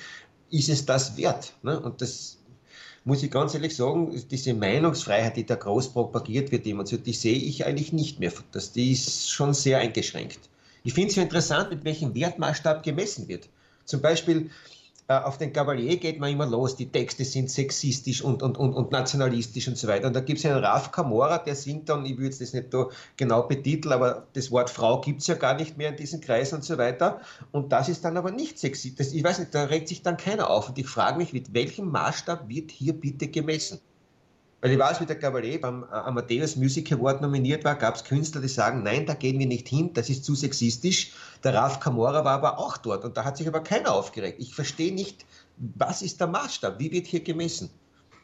ist 0.51 0.69
es 0.69 0.85
das 0.85 1.17
wert? 1.17 1.55
Ne? 1.62 1.81
Und 1.81 2.03
das 2.03 2.39
muss 3.05 3.23
ich 3.23 3.31
ganz 3.31 3.55
ehrlich 3.55 3.75
sagen, 3.75 4.23
diese 4.31 4.55
Meinungsfreiheit, 4.55 5.37
die 5.37 5.47
da 5.47 5.55
groß 5.55 5.93
propagiert 5.93 6.53
wird, 6.53 6.67
die, 6.67 6.75
die 7.03 7.12
sehe 7.12 7.37
ich 7.37 7.65
eigentlich 7.65 7.93
nicht 7.93 8.21
mehr. 8.21 8.33
Das, 8.53 8.73
die 8.73 8.93
ist 8.93 9.31
schon 9.31 9.55
sehr 9.55 9.79
eingeschränkt. 9.79 10.39
Ich 10.85 10.95
finde 10.95 11.11
es 11.11 11.17
ja 11.17 11.23
interessant, 11.23 11.71
mit 11.71 11.85
welchem 11.85 12.15
Wertmaßstab 12.15 12.83
gemessen 12.83 13.29
wird. 13.29 13.49
Zum 13.85 14.01
Beispiel, 14.01 14.51
auf 15.09 15.37
den 15.37 15.53
Cavalier 15.53 15.97
geht 15.97 16.21
man 16.21 16.31
immer 16.31 16.47
los, 16.47 16.77
die 16.77 16.91
Texte 16.91 17.25
sind 17.25 17.51
sexistisch 17.51 18.23
und, 18.23 18.43
und, 18.43 18.57
und, 18.57 18.73
und 18.73 18.93
nationalistisch 18.93 19.69
und 19.69 19.77
so 19.77 19.89
weiter. 19.89 20.07
Und 20.07 20.15
da 20.15 20.21
gibt 20.21 20.39
es 20.39 20.47
einen 20.47 20.59
Raf 20.65 20.93
Kamora, 20.93 21.39
der 21.39 21.55
singt 21.55 21.89
dann, 21.89 22.07
ich 22.07 22.17
würde 22.19 22.37
das 22.37 22.53
nicht 22.53 22.73
da 22.73 22.89
genau 23.17 23.43
betiteln, 23.43 23.93
aber 23.93 24.27
das 24.33 24.51
Wort 24.51 24.71
Frau 24.71 25.01
gibt 25.01 25.21
es 25.21 25.27
ja 25.27 25.35
gar 25.35 25.55
nicht 25.55 25.77
mehr 25.77 25.91
in 25.91 25.97
diesem 25.97 26.21
Kreis 26.21 26.53
und 26.53 26.65
so 26.65 26.79
weiter. 26.79 27.21
Und 27.51 27.73
das 27.73 27.89
ist 27.89 28.05
dann 28.05 28.17
aber 28.17 28.31
nicht 28.31 28.59
sexistisch. 28.59 29.09
Ich 29.13 29.25
weiß 29.25 29.41
nicht, 29.41 29.55
da 29.55 29.65
regt 29.65 29.89
sich 29.89 30.03
dann 30.03 30.17
keiner 30.17 30.49
auf. 30.49 30.69
Und 30.69 30.79
ich 30.79 30.87
frage 30.87 31.19
mich, 31.19 31.33
mit 31.33 31.53
welchem 31.53 31.91
Maßstab 31.91 32.49
wird 32.49 32.71
hier 32.71 32.93
bitte 32.93 33.29
gemessen? 33.29 33.81
Weil 34.62 34.71
ich 34.71 34.78
weiß, 34.78 35.00
wie 35.00 35.07
der 35.07 35.19
Cavalier 35.19 35.61
beim 35.61 35.83
äh, 35.83 35.87
Amadeus 35.92 36.54
Music 36.54 36.92
Award 36.92 37.21
nominiert 37.21 37.64
war, 37.64 37.75
gab 37.75 37.97
es 37.97 38.04
Künstler, 38.04 38.40
die 38.40 38.47
sagen, 38.47 38.85
nein, 38.85 39.07
da 39.07 39.14
gehen 39.14 39.40
wir 39.40 39.47
nicht 39.47 39.66
hin, 39.69 39.92
das 39.92 40.09
ist 40.09 40.25
zu 40.25 40.37
sexistisch. 40.37 41.11
Der 41.42 41.52
Raf 41.52 41.81
Kamora 41.81 42.25
war 42.25 42.35
aber 42.35 42.59
auch 42.59 42.76
dort 42.76 43.04
und 43.04 43.16
da 43.16 43.25
hat 43.25 43.37
sich 43.37 43.49
aber 43.49 43.61
keiner 43.61 43.92
aufgeregt. 43.92 44.38
Ich 44.38 44.54
verstehe 44.54 44.95
nicht, 44.95 45.26
was 45.57 46.00
ist 46.00 46.21
der 46.21 46.28
Maßstab? 46.28 46.78
Wie 46.78 46.92
wird 46.92 47.09
hier 47.09 47.25
gemessen? 47.25 47.71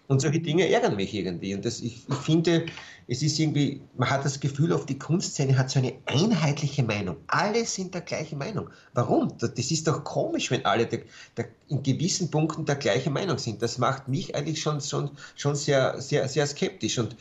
Und 0.09 0.21
solche 0.21 0.41
Dinge 0.41 0.67
ärgern 0.69 0.97
mich 0.97 1.12
irgendwie. 1.12 1.55
Und 1.55 1.67
das, 1.67 1.81
ich, 1.81 2.09
ich, 2.09 2.15
finde, 2.17 2.65
es 3.09 3.23
ist 3.23 3.38
irgendwie, 3.38 3.83
man 3.99 4.09
hat 4.09 4.25
das 4.25 4.41
Gefühl, 4.41 4.73
auf 4.73 4.87
die 4.87 4.99
Kunstszene 4.99 5.57
hat 5.59 5.69
so 5.69 5.79
eine 5.79 5.93
einheitliche 6.07 6.83
Meinung. 6.83 7.17
Alle 7.27 7.67
sind 7.67 7.93
der 7.93 8.00
gleichen 8.00 8.38
Meinung. 8.38 8.71
Warum? 8.95 9.37
Das 9.38 9.53
ist 9.71 9.87
doch 9.87 10.05
komisch, 10.05 10.50
wenn 10.50 10.65
alle 10.65 10.87
der, 10.87 11.00
der, 11.37 11.49
in 11.69 11.83
gewissen 11.83 12.31
Punkten 12.31 12.65
der 12.65 12.77
gleichen 12.77 13.12
Meinung 13.12 13.37
sind. 13.37 13.61
Das 13.61 13.77
macht 13.77 14.09
mich 14.09 14.35
eigentlich 14.35 14.62
schon, 14.62 14.81
schon, 14.81 15.11
schon 15.37 15.55
sehr, 15.55 16.00
sehr, 16.00 16.27
sehr 16.27 16.47
skeptisch. 16.47 16.99
Und 16.99 17.15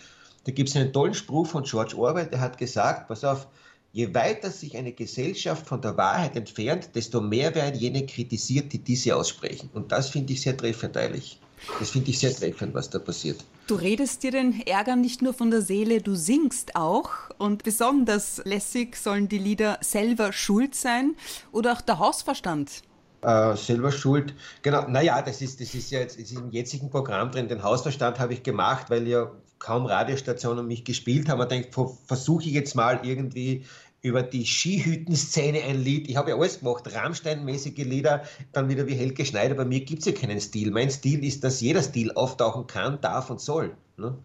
da 0.45 0.53
gibt 0.53 0.69
es 0.69 0.75
einen 0.77 0.93
tollen 0.93 1.13
Spruch 1.13 1.45
von 1.45 1.63
George 1.63 1.97
Orwell, 1.97 2.27
der 2.27 2.39
hat 2.39 2.57
gesagt, 2.57 3.09
pass 3.09 3.25
auf, 3.25 3.47
Je 3.93 4.13
weiter 4.13 4.51
sich 4.51 4.77
eine 4.77 4.91
Gesellschaft 4.91 5.65
von 5.65 5.81
der 5.81 5.97
Wahrheit 5.97 6.35
entfernt, 6.35 6.89
desto 6.93 7.19
mehr 7.19 7.55
werden 7.55 7.79
jene 7.79 8.05
kritisiert, 8.05 8.71
die 8.71 8.79
diese 8.79 9.15
aussprechen. 9.15 9.71
Und 9.73 9.91
das 9.91 10.09
finde 10.09 10.33
ich 10.33 10.41
sehr 10.41 10.55
treffend 10.55 10.95
eigentlich. 10.97 11.39
Das 11.79 11.91
finde 11.91 12.09
ich 12.09 12.19
sehr 12.19 12.33
treffend, 12.33 12.73
was 12.73 12.89
da 12.89 12.99
passiert. 12.99 13.43
Du 13.67 13.75
redest 13.75 14.23
dir 14.23 14.31
den 14.31 14.61
Ärger 14.65 14.95
nicht 14.95 15.21
nur 15.21 15.33
von 15.33 15.51
der 15.51 15.61
Seele, 15.61 16.01
du 16.01 16.15
singst 16.15 16.75
auch. 16.75 17.09
Und 17.37 17.63
besonders 17.63 18.41
lässig 18.45 18.95
sollen 18.95 19.27
die 19.27 19.37
Lieder 19.37 19.77
selber 19.81 20.31
schuld 20.31 20.75
sein 20.75 21.15
oder 21.51 21.73
auch 21.73 21.81
der 21.81 21.99
Hausverstand. 21.99 22.83
Äh, 23.21 23.55
selber 23.55 23.91
schuld. 23.91 24.33
Genau, 24.61 24.87
naja, 24.87 25.21
das 25.21 25.41
ist, 25.41 25.59
das 25.59 25.73
ist 25.73 25.91
ja 25.91 25.99
jetzt 25.99 26.17
ist 26.17 26.31
im 26.31 26.51
jetzigen 26.51 26.89
Programm 26.89 27.31
drin. 27.31 27.47
Den 27.47 27.63
Hausverstand 27.63 28.19
habe 28.19 28.33
ich 28.33 28.43
gemacht, 28.43 28.89
weil 28.89 29.07
ja 29.07 29.31
kaum 29.59 29.85
Radiostationen 29.85 30.67
mich 30.67 30.85
gespielt 30.85 31.29
haben. 31.29 31.39
Man 31.39 31.49
denkt, 31.49 31.75
versuche 32.05 32.43
ich 32.43 32.51
jetzt 32.51 32.75
mal 32.75 32.99
irgendwie 33.03 33.65
über 34.07 34.23
die 34.23 34.45
Skihütten-Szene 34.45 35.63
ein 35.63 35.83
Lied. 35.83 36.09
Ich 36.09 36.17
habe 36.17 36.31
ja 36.31 36.37
alles 36.37 36.59
gemacht, 36.59 36.85
Rammstein-mäßige 36.87 37.83
Lieder, 37.83 38.23
dann 38.51 38.69
wieder 38.69 38.87
wie 38.87 38.95
Helge 38.95 39.25
Schneider. 39.25 39.55
Bei 39.55 39.65
mir 39.65 39.81
gibt 39.81 39.99
es 39.99 40.05
ja 40.05 40.11
keinen 40.11 40.41
Stil. 40.41 40.71
Mein 40.71 40.89
Stil 40.89 41.23
ist, 41.23 41.43
dass 41.43 41.61
jeder 41.61 41.83
Stil 41.83 42.11
auftauchen 42.13 42.67
kann, 42.67 42.99
darf 43.01 43.29
und 43.29 43.39
soll. 43.39 43.75
Ne? 43.97 44.17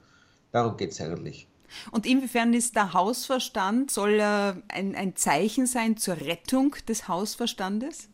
Darum 0.53 0.77
geht 0.77 0.93
es 0.93 1.01
eigentlich. 1.01 1.49
Und 1.91 2.07
inwiefern 2.07 2.53
ist 2.55 2.77
der 2.77 2.93
Hausverstand, 2.93 3.91
soll 3.91 4.21
er 4.21 4.63
ein, 4.69 4.95
ein 4.95 5.17
Zeichen 5.17 5.67
sein 5.67 5.97
zur 5.97 6.21
Rettung 6.21 6.77
des 6.89 7.09
Hausverstandes? 7.09 8.09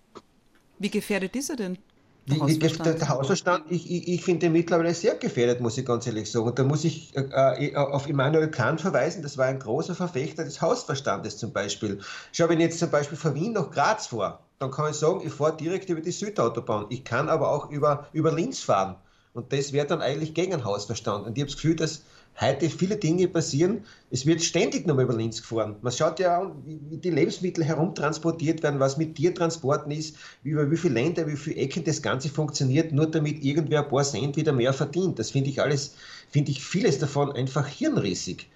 Wie 0.79 0.91
gefährdet 0.91 1.35
ist 1.35 1.51
er 1.51 1.57
denn? 1.57 1.79
Der 2.29 2.41
Hausverstand, 2.41 2.87
der, 2.87 2.95
der 2.95 3.09
Hausverstand 3.09 3.65
ich, 3.71 3.91
ich, 3.91 4.09
ich 4.09 4.25
finde 4.25 4.51
mittlerweile 4.51 4.93
sehr 4.95 5.15
gefährdet, 5.15 5.61
muss 5.61 5.79
ich 5.79 5.87
ganz 5.87 6.07
ehrlich 6.07 6.31
sagen. 6.31 6.47
Und 6.47 6.59
da 6.59 6.65
muss 6.65 6.85
ich 6.85 7.17
äh, 7.17 7.69
äh, 7.69 7.75
auf 7.75 8.09
Immanuel 8.09 8.51
Kant 8.51 8.81
verweisen, 8.81 9.23
das 9.23 9.39
war 9.39 9.47
ein 9.47 9.59
großer 9.59 9.95
Verfechter 9.95 10.45
des 10.45 10.61
Hausverstandes 10.61 11.39
zum 11.39 11.53
Beispiel. 11.53 12.01
Schau, 12.33 12.49
wenn 12.49 12.61
ich 12.61 12.67
jetzt 12.67 12.79
zum 12.79 12.91
Beispiel 12.91 13.17
von 13.17 13.35
Wien 13.35 13.53
nach 13.53 13.71
Graz 13.71 14.09
fahre, 14.09 14.41
dann 14.59 14.71
kann 14.71 14.91
ich 14.91 14.97
sagen, 14.97 15.23
ich 15.25 15.33
fahre 15.33 15.57
direkt 15.57 15.89
über 15.89 16.01
die 16.01 16.11
Südautobahn. 16.11 16.87
Ich 16.91 17.05
kann 17.05 17.29
aber 17.29 17.51
auch 17.51 17.71
über, 17.71 18.09
über 18.13 18.33
Linz 18.33 18.61
fahren. 18.61 18.97
Und 19.33 19.53
das 19.53 19.73
wäre 19.73 19.87
dann 19.87 20.03
eigentlich 20.03 20.35
gegen 20.35 20.51
den 20.51 20.65
Hausverstand. 20.65 21.27
Und 21.27 21.39
ich 21.39 21.43
habe 21.43 21.51
das 21.51 21.57
Gefühl, 21.57 21.77
dass 21.77 22.03
heute 22.41 22.71
viele 22.71 22.97
Dinge 22.97 23.29
passieren. 23.29 23.83
Es 24.11 24.27
wird 24.27 24.43
ständig 24.43 24.87
nochmal 24.87 25.05
über 25.05 25.15
Linz 25.17 25.41
gefahren. 25.41 25.77
Man 25.83 25.93
schaut 25.93 26.21
ja 26.21 26.41
an, 26.41 26.63
wie 26.65 26.97
die 26.97 27.11
Lebensmittel 27.11 27.65
herumtransportiert 27.65 28.63
werden, 28.63 28.81
was 28.81 28.97
mit 28.97 29.17
Tiertransporten 29.17 29.91
ist, 29.91 30.17
über 30.45 30.71
wie 30.71 30.77
viele 30.77 30.95
Länder, 30.95 31.27
wie 31.27 31.37
viele 31.37 31.57
Ecken 31.57 31.85
das 31.85 32.01
Ganze 32.01 32.29
funktioniert, 32.29 32.93
nur 32.93 33.11
damit 33.11 33.45
irgendwer 33.45 33.83
ein 33.83 33.89
paar 33.89 34.05
Cent 34.05 34.37
wieder 34.37 34.53
mehr 34.53 34.73
verdient. 34.73 35.19
Das 35.19 35.33
finde 35.33 35.51
ich 35.51 35.61
alles, 35.61 35.95
finde 36.31 36.51
ich 36.53 36.63
vieles 36.63 36.99
davon 36.99 37.33
einfach 37.33 37.67
hirnrissig. 37.67 38.49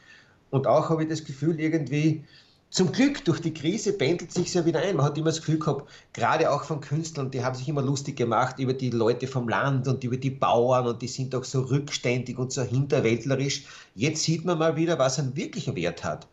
Und 0.50 0.66
auch 0.66 0.90
habe 0.90 1.04
ich 1.04 1.08
das 1.08 1.24
Gefühl, 1.24 1.58
irgendwie, 1.58 2.24
zum 2.72 2.90
Glück, 2.90 3.22
durch 3.26 3.40
die 3.40 3.52
Krise 3.52 3.92
pendelt 3.92 4.32
sich 4.32 4.54
ja 4.54 4.64
wieder 4.64 4.80
ein. 4.80 4.96
Man 4.96 5.04
hat 5.04 5.18
immer 5.18 5.26
das 5.26 5.40
Gefühl 5.40 5.58
gehabt, 5.58 5.90
gerade 6.14 6.50
auch 6.50 6.64
von 6.64 6.80
Künstlern, 6.80 7.30
die 7.30 7.44
haben 7.44 7.54
sich 7.54 7.68
immer 7.68 7.82
lustig 7.82 8.16
gemacht 8.16 8.58
über 8.58 8.72
die 8.72 8.88
Leute 8.88 9.26
vom 9.26 9.46
Land 9.46 9.86
und 9.88 10.02
über 10.02 10.16
die 10.16 10.30
Bauern 10.30 10.86
und 10.86 11.02
die 11.02 11.08
sind 11.08 11.34
auch 11.34 11.44
so 11.44 11.60
rückständig 11.60 12.38
und 12.38 12.50
so 12.50 12.62
hinterwäldlerisch. 12.62 13.66
Jetzt 13.94 14.22
sieht 14.22 14.46
man 14.46 14.58
mal 14.58 14.74
wieder, 14.74 14.98
was 14.98 15.18
einen 15.18 15.36
wirklichen 15.36 15.76
Wert 15.76 16.02
hat 16.02 16.26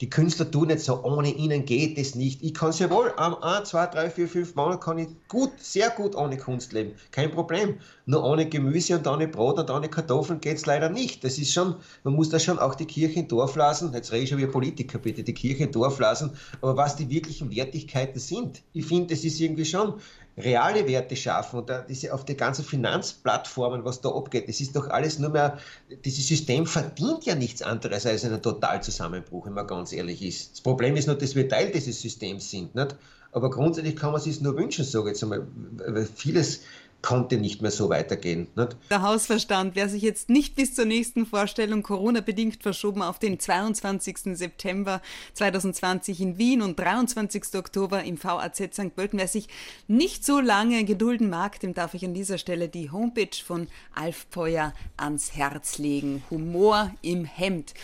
die 0.00 0.10
Künstler 0.10 0.50
tun 0.50 0.68
nicht 0.68 0.80
so, 0.80 1.02
ohne 1.04 1.30
ihnen 1.30 1.64
geht 1.64 1.96
es 1.96 2.14
nicht. 2.14 2.42
Ich 2.42 2.52
kann 2.52 2.72
sehr 2.72 2.90
wohl, 2.90 3.12
am 3.16 3.34
1, 3.34 3.70
2, 3.70 3.86
3, 3.86 4.10
4, 4.10 4.28
5 4.28 4.54
Monate 4.54 4.78
kann 4.80 4.98
ich 4.98 5.08
gut, 5.28 5.52
sehr 5.58 5.88
gut 5.88 6.14
ohne 6.14 6.36
Kunst 6.36 6.72
leben. 6.74 6.92
Kein 7.12 7.30
Problem. 7.30 7.78
Nur 8.04 8.22
ohne 8.22 8.46
Gemüse 8.46 8.98
und 8.98 9.06
ohne 9.06 9.26
Brot 9.26 9.58
und 9.58 9.70
ohne 9.70 9.88
Kartoffeln 9.88 10.40
geht 10.40 10.58
es 10.58 10.66
leider 10.66 10.90
nicht. 10.90 11.24
Das 11.24 11.38
ist 11.38 11.52
schon, 11.52 11.76
man 12.04 12.14
muss 12.14 12.28
da 12.28 12.38
schon 12.38 12.58
auch 12.58 12.74
die 12.74 12.84
Kirche 12.84 13.20
in 13.20 13.28
Dorf 13.28 13.56
lassen. 13.56 13.92
Jetzt 13.94 14.12
rede 14.12 14.24
ich 14.24 14.28
schon 14.28 14.38
wie 14.38 14.46
Politiker, 14.46 14.98
bitte, 14.98 15.22
die 15.22 15.34
Kirche 15.34 15.64
in 15.64 15.72
Dorf 15.72 15.98
lassen. 15.98 16.32
Aber 16.60 16.76
was 16.76 16.96
die 16.96 17.08
wirklichen 17.08 17.54
Wertigkeiten 17.54 18.20
sind, 18.20 18.62
ich 18.74 18.84
finde, 18.84 19.14
das 19.14 19.24
ist 19.24 19.40
irgendwie 19.40 19.64
schon 19.64 19.94
reale 20.38 20.86
Werte 20.86 21.16
schaffen 21.16 21.60
und 21.60 21.70
diese, 21.88 22.12
auf 22.12 22.24
die 22.24 22.36
ganzen 22.36 22.64
Finanzplattformen, 22.64 23.84
was 23.84 24.00
da 24.02 24.10
abgeht, 24.10 24.48
das 24.48 24.60
ist 24.60 24.76
doch 24.76 24.88
alles 24.88 25.18
nur 25.18 25.30
mehr, 25.30 25.58
dieses 26.04 26.28
System 26.28 26.66
verdient 26.66 27.24
ja 27.24 27.34
nichts 27.34 27.62
anderes 27.62 28.04
als 28.04 28.24
einen 28.24 28.42
Totalzusammenbruch, 28.42 29.46
wenn 29.46 29.54
man 29.54 29.66
ganz 29.66 29.92
ehrlich 29.92 30.22
ist. 30.22 30.52
Das 30.52 30.60
Problem 30.60 30.96
ist 30.96 31.06
nur, 31.06 31.16
dass 31.16 31.34
wir 31.34 31.48
Teil 31.48 31.70
dieses 31.70 32.00
Systems 32.02 32.50
sind, 32.50 32.74
nicht? 32.74 32.96
Aber 33.32 33.50
grundsätzlich 33.50 33.96
kann 33.96 34.12
man 34.12 34.20
sich 34.20 34.40
nur 34.40 34.56
wünschen, 34.56 34.84
sage 34.84 35.06
ich 35.06 35.08
jetzt 35.08 35.22
einmal, 35.22 35.46
weil 35.86 36.06
vieles 36.06 36.60
konnte 37.02 37.36
nicht 37.36 37.62
mehr 37.62 37.70
so 37.70 37.88
weitergehen. 37.88 38.48
Nicht? 38.56 38.76
Der 38.90 39.02
Hausverstand, 39.02 39.76
wer 39.76 39.88
sich 39.88 40.02
jetzt 40.02 40.28
nicht 40.28 40.56
bis 40.56 40.74
zur 40.74 40.86
nächsten 40.86 41.24
Vorstellung 41.24 41.82
Corona-bedingt 41.82 42.62
verschoben 42.62 43.02
auf 43.02 43.18
den 43.18 43.38
22. 43.38 44.36
September 44.36 45.00
2020 45.34 46.20
in 46.20 46.38
Wien 46.38 46.62
und 46.62 46.78
23. 46.78 47.54
Oktober 47.54 48.02
im 48.02 48.22
VAZ 48.22 48.74
St. 48.74 48.94
Pölten, 48.96 49.18
wer 49.18 49.28
sich 49.28 49.48
nicht 49.86 50.24
so 50.24 50.40
lange 50.40 50.84
gedulden 50.84 51.30
mag, 51.30 51.60
dem 51.60 51.74
darf 51.74 51.94
ich 51.94 52.04
an 52.04 52.14
dieser 52.14 52.38
Stelle 52.38 52.68
die 52.68 52.90
Homepage 52.90 53.36
von 53.44 53.68
Alf 53.94 54.28
Peuer 54.30 54.72
ans 54.96 55.36
Herz 55.36 55.78
legen. 55.78 56.24
Humor 56.30 56.92
im 57.02 57.24
Hemd. 57.24 57.74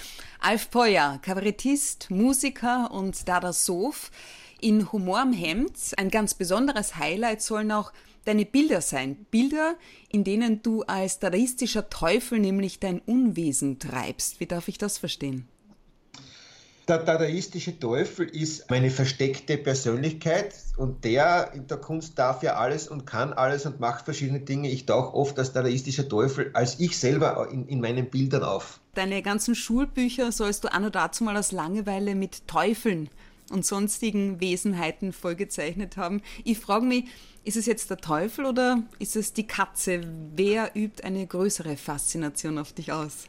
Alf 0.40 0.70
Peuer, 0.70 1.20
Kabarettist, 1.22 2.11
Musiker 2.11 2.90
und 2.90 3.29
Dada 3.29 3.53
Sof. 3.53 4.11
In 4.61 4.90
Humor 4.92 5.22
im 5.22 5.33
Hemd, 5.33 5.72
ein 5.96 6.09
ganz 6.09 6.35
besonderes 6.35 6.96
Highlight 6.96 7.42
sollen 7.42 7.70
auch 7.70 7.92
deine 8.24 8.44
Bilder 8.44 8.80
sein. 8.80 9.26
Bilder, 9.30 9.76
in 10.11 10.24
denen 10.24 10.62
du 10.62 10.82
als 10.82 11.18
dadaistischer 11.18 11.90
Teufel 11.90 12.38
nämlich 12.38 12.80
dein 12.80 13.00
Unwesen 13.00 13.78
treibst. 13.78 14.40
Wie 14.40 14.46
darf 14.46 14.68
ich 14.68 14.78
das 14.78 14.98
verstehen? 14.98 15.48
Der 16.88 16.98
dadaistische 16.98 17.78
Teufel 17.78 18.26
ist 18.26 18.68
meine 18.68 18.90
versteckte 18.90 19.56
Persönlichkeit 19.56 20.52
und 20.76 21.04
der 21.04 21.52
in 21.54 21.68
der 21.68 21.76
Kunst 21.76 22.18
darf 22.18 22.42
ja 22.42 22.56
alles 22.56 22.88
und 22.88 23.06
kann 23.06 23.32
alles 23.32 23.66
und 23.66 23.78
macht 23.78 24.04
verschiedene 24.04 24.40
Dinge. 24.40 24.68
Ich 24.68 24.85
tauche 24.85 25.14
oft 25.14 25.38
als 25.38 25.52
dadaistischer 25.52 26.08
Teufel, 26.08 26.50
als 26.54 26.80
ich 26.80 26.98
selber 26.98 27.48
in, 27.52 27.68
in 27.68 27.80
meinen 27.80 28.11
Bildern 28.11 28.42
auf. 28.42 28.80
Deine 28.94 29.22
ganzen 29.22 29.54
Schulbücher 29.54 30.32
sollst 30.32 30.64
du 30.64 30.72
an 30.72 30.85
und 30.85 30.96
dazu 30.96 31.22
mal 31.22 31.37
aus 31.37 31.52
Langeweile 31.52 32.16
mit 32.16 32.48
Teufeln 32.48 33.08
und 33.52 33.64
sonstigen 33.64 34.40
Wesenheiten 34.40 35.12
vollgezeichnet 35.12 35.96
haben. 35.96 36.22
Ich 36.44 36.58
frage 36.58 36.86
mich, 36.86 37.04
ist 37.44 37.56
es 37.56 37.66
jetzt 37.66 37.90
der 37.90 37.98
Teufel 37.98 38.46
oder 38.46 38.82
ist 38.98 39.16
es 39.16 39.32
die 39.32 39.46
Katze? 39.46 40.00
Wer 40.34 40.76
übt 40.76 41.04
eine 41.04 41.26
größere 41.26 41.76
Faszination 41.76 42.58
auf 42.58 42.72
dich 42.72 42.92
aus? 42.92 43.28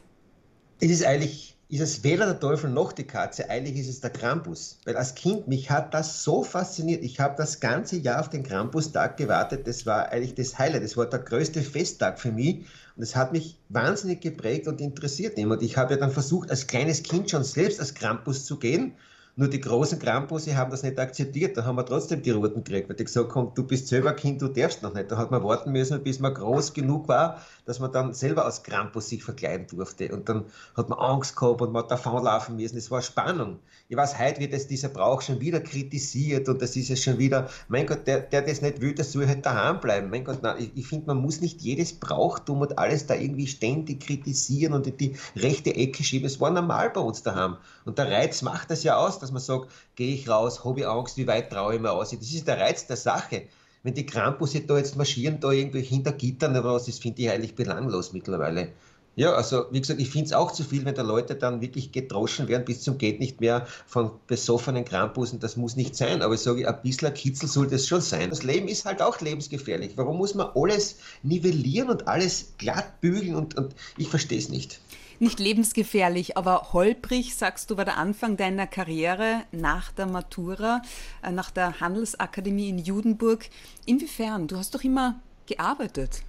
Es 0.80 0.90
ist 0.90 1.04
eigentlich, 1.04 1.56
ist 1.68 1.80
es 1.80 2.04
weder 2.04 2.26
der 2.26 2.38
Teufel 2.38 2.70
noch 2.70 2.92
die 2.92 3.04
Katze, 3.04 3.50
eigentlich 3.50 3.76
ist 3.76 3.88
es 3.88 4.00
der 4.00 4.10
Krampus. 4.10 4.78
Weil 4.84 4.96
als 4.96 5.14
Kind, 5.14 5.48
mich 5.48 5.70
hat 5.70 5.94
das 5.94 6.22
so 6.22 6.44
fasziniert. 6.44 7.02
Ich 7.02 7.20
habe 7.20 7.34
das 7.36 7.60
ganze 7.60 7.96
Jahr 7.96 8.20
auf 8.20 8.30
den 8.30 8.44
Krampustag 8.44 9.16
gewartet. 9.16 9.66
Das 9.66 9.84
war 9.84 10.10
eigentlich 10.10 10.34
das 10.34 10.58
Highlight. 10.58 10.84
Das 10.84 10.96
war 10.96 11.06
der 11.06 11.20
größte 11.20 11.62
Festtag 11.62 12.20
für 12.20 12.32
mich. 12.32 12.66
Und 12.96 13.02
es 13.02 13.16
hat 13.16 13.32
mich 13.32 13.58
wahnsinnig 13.68 14.20
geprägt 14.20 14.68
und 14.68 14.80
interessiert. 14.80 15.36
Und 15.38 15.62
ich 15.62 15.76
habe 15.76 15.94
ja 15.94 16.00
dann 16.00 16.12
versucht, 16.12 16.50
als 16.50 16.66
kleines 16.66 17.02
Kind 17.02 17.30
schon 17.30 17.42
selbst 17.42 17.80
als 17.80 17.94
Krampus 17.94 18.44
zu 18.44 18.58
gehen 18.58 18.94
nur 19.36 19.48
die 19.48 19.60
großen 19.60 19.98
Krampusse 19.98 20.56
haben 20.56 20.70
das 20.70 20.84
nicht 20.84 20.98
akzeptiert. 20.98 21.56
Da 21.56 21.64
haben 21.64 21.74
wir 21.74 21.84
trotzdem 21.84 22.22
die 22.22 22.30
Roten 22.30 22.62
gekriegt, 22.62 22.88
weil 22.88 22.94
die 22.94 23.04
gesagt 23.04 23.34
haben, 23.34 23.50
du 23.54 23.64
bist 23.64 23.88
selber 23.88 24.12
Kind, 24.12 24.40
du 24.40 24.46
darfst 24.46 24.82
noch 24.82 24.94
nicht. 24.94 25.10
Da 25.10 25.16
hat 25.16 25.32
man 25.32 25.42
warten 25.42 25.72
müssen, 25.72 26.02
bis 26.04 26.20
man 26.20 26.34
groß 26.34 26.72
genug 26.72 27.08
war, 27.08 27.42
dass 27.64 27.80
man 27.80 27.90
dann 27.90 28.14
selber 28.14 28.44
als 28.44 28.62
Krampus 28.62 29.08
sich 29.08 29.24
verkleiden 29.24 29.66
durfte. 29.66 30.12
Und 30.14 30.28
dann 30.28 30.44
hat 30.76 30.88
man 30.88 31.00
Angst 31.00 31.34
gehabt 31.34 31.62
und 31.62 31.72
man 31.72 31.82
hat 31.82 31.90
davonlaufen 31.90 32.54
müssen. 32.54 32.76
Es 32.76 32.92
war 32.92 33.02
Spannung. 33.02 33.58
Ich 33.88 33.96
weiß, 33.96 34.20
heute 34.20 34.40
wird 34.40 34.52
es 34.54 34.68
dieser 34.68 34.88
Brauch 34.88 35.20
schon 35.20 35.40
wieder 35.40 35.60
kritisiert 35.60 36.48
und 36.48 36.62
das 36.62 36.76
ist 36.76 36.88
ja 36.88 36.96
schon 36.96 37.18
wieder, 37.18 37.48
mein 37.66 37.86
Gott, 37.86 38.06
der, 38.06 38.20
der 38.20 38.42
das 38.42 38.62
nicht 38.62 38.80
will, 38.80 38.94
der 38.94 39.04
soll 39.04 39.26
halt 39.26 39.44
daheim 39.44 39.80
bleiben. 39.80 40.10
Mein 40.10 40.24
Gott, 40.24 40.42
nein, 40.42 40.56
ich, 40.60 40.70
ich 40.76 40.86
finde, 40.86 41.06
man 41.08 41.18
muss 41.18 41.40
nicht 41.40 41.60
jedes 41.60 41.92
Brauchtum 41.92 42.60
und 42.60 42.78
alles 42.78 43.06
da 43.06 43.14
irgendwie 43.14 43.48
ständig 43.48 44.00
kritisieren 44.00 44.74
und 44.74 44.86
in 44.86 44.96
die 44.96 45.16
rechte 45.34 45.74
Ecke 45.74 46.04
schieben. 46.04 46.26
Es 46.26 46.40
war 46.40 46.50
normal 46.50 46.90
bei 46.90 47.00
uns 47.00 47.24
daheim. 47.24 47.56
Und 47.84 47.98
der 47.98 48.10
Reiz 48.10 48.42
macht 48.42 48.70
das 48.70 48.84
ja 48.84 48.96
aus, 48.96 49.18
dass 49.24 49.32
man 49.32 49.42
sagt, 49.42 49.70
gehe 49.96 50.14
ich 50.14 50.28
raus, 50.28 50.64
habe 50.64 50.80
ich 50.80 50.86
Angst, 50.86 51.16
wie 51.16 51.26
weit 51.26 51.50
traue 51.50 51.74
ich 51.74 51.80
mir 51.80 51.92
aus. 51.92 52.10
Das 52.10 52.20
ist 52.20 52.46
der 52.46 52.60
Reiz 52.60 52.86
der 52.86 52.96
Sache. 52.96 53.42
Wenn 53.82 53.94
die 53.94 54.06
Krampusse 54.06 54.60
da 54.60 54.78
jetzt 54.78 54.96
marschieren, 54.96 55.40
da 55.40 55.50
irgendwie 55.50 55.82
hinter 55.82 56.12
Gittern 56.12 56.52
oder 56.52 56.74
was, 56.74 56.86
das 56.86 56.98
finde 56.98 57.22
ich 57.22 57.30
eigentlich 57.30 57.54
belanglos 57.54 58.12
mittlerweile. 58.12 58.72
Ja, 59.16 59.32
also 59.34 59.66
wie 59.70 59.80
gesagt, 59.80 60.00
ich 60.00 60.10
finde 60.10 60.26
es 60.26 60.32
auch 60.32 60.50
zu 60.50 60.64
viel, 60.64 60.84
wenn 60.84 60.94
da 60.96 61.02
Leute 61.02 61.36
dann 61.36 61.60
wirklich 61.60 61.92
gedroschen 61.92 62.48
werden 62.48 62.64
bis 62.64 62.82
zum 62.82 62.98
geht 62.98 63.20
nicht 63.20 63.40
mehr 63.40 63.66
von 63.86 64.10
besoffenen 64.26 64.84
Krampussen. 64.84 65.38
Das 65.38 65.56
muss 65.56 65.76
nicht 65.76 65.94
sein, 65.94 66.20
aber 66.20 66.34
ich 66.34 66.40
sage, 66.40 66.66
ein 66.66 66.82
bisschen 66.82 67.14
Kitzel 67.14 67.48
soll 67.48 67.68
das 67.68 67.86
schon 67.86 68.00
sein. 68.00 68.30
Das 68.30 68.42
Leben 68.42 68.66
ist 68.66 68.86
halt 68.86 69.02
auch 69.02 69.20
lebensgefährlich. 69.20 69.92
Warum 69.96 70.18
muss 70.18 70.34
man 70.34 70.48
alles 70.56 70.96
nivellieren 71.22 71.90
und 71.90 72.08
alles 72.08 72.54
glatt 72.58 73.00
bügeln 73.00 73.36
und, 73.36 73.56
und 73.56 73.74
ich 73.96 74.08
verstehe 74.08 74.38
es 74.38 74.48
nicht. 74.48 74.80
Nicht 75.18 75.38
lebensgefährlich, 75.38 76.36
aber 76.36 76.72
holprig, 76.72 77.36
sagst 77.36 77.70
du, 77.70 77.76
war 77.76 77.84
der 77.84 77.98
Anfang 77.98 78.36
deiner 78.36 78.66
Karriere 78.66 79.42
nach 79.52 79.92
der 79.92 80.06
Matura, 80.06 80.82
äh, 81.22 81.30
nach 81.30 81.50
der 81.50 81.80
Handelsakademie 81.80 82.68
in 82.68 82.78
Judenburg. 82.78 83.48
Inwiefern? 83.86 84.48
Du 84.48 84.56
hast 84.56 84.74
doch 84.74 84.82
immer 84.82 85.20
gearbeitet. 85.46 86.22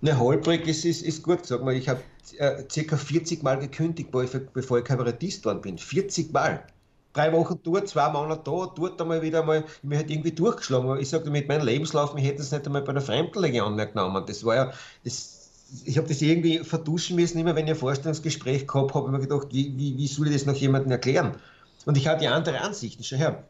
Ne, 0.00 0.18
holprig 0.18 0.66
ist, 0.68 0.84
ist, 0.84 1.02
ist 1.02 1.22
gut. 1.22 1.46
Sag 1.46 1.64
mal, 1.64 1.74
ich 1.74 1.88
habe 1.88 2.02
äh, 2.36 2.62
circa 2.70 2.96
40 2.96 3.42
Mal 3.42 3.58
gekündigt, 3.58 4.10
bevor 4.10 4.24
ich, 4.24 4.34
ich 4.34 4.84
Kabarettist 4.84 5.44
worden 5.44 5.60
bin. 5.60 5.78
40 5.78 6.32
Mal. 6.32 6.64
drei 7.12 7.32
Wochen 7.32 7.58
dort, 7.64 7.88
zwei 7.88 8.10
Monate 8.10 8.42
da, 8.44 8.72
dort 8.76 9.00
einmal 9.00 9.22
wieder 9.22 9.42
mal, 9.42 9.64
mir 9.82 9.98
halt 9.98 10.10
irgendwie 10.10 10.32
durchgeschlagen. 10.32 10.98
Ich 11.00 11.08
sagte, 11.08 11.30
mit 11.30 11.48
meinem 11.48 11.66
Lebenslauf, 11.66 12.14
mich 12.14 12.24
hätten 12.24 12.42
es 12.42 12.52
nicht 12.52 12.66
einmal 12.66 12.82
bei 12.82 12.92
der 12.92 13.02
Fremdenlegion 13.02 13.74
mehr 13.74 13.86
genommen. 13.86 14.24
Das 14.26 14.44
war 14.44 14.54
ja, 14.54 14.72
das, 15.04 15.37
ich 15.84 15.98
habe 15.98 16.08
das 16.08 16.22
irgendwie 16.22 16.58
verduschen 16.60 17.16
müssen, 17.16 17.38
immer 17.38 17.54
wenn 17.54 17.66
ich 17.66 17.72
ein 17.72 17.78
Vorstellungsgespräch 17.78 18.66
gehabt 18.66 18.94
habe, 18.94 19.06
habe 19.06 19.08
ich 19.08 19.12
mir 19.12 19.28
gedacht, 19.28 19.48
wie, 19.52 19.76
wie, 19.76 19.96
wie 19.96 20.06
soll 20.06 20.28
ich 20.28 20.32
das 20.32 20.46
noch 20.46 20.54
jemandem 20.54 20.92
erklären? 20.92 21.36
Und 21.84 21.96
ich 21.96 22.08
hatte 22.08 22.30
andere 22.30 22.60
Ansichten. 22.60 23.04
Schau 23.04 23.16
her, 23.16 23.44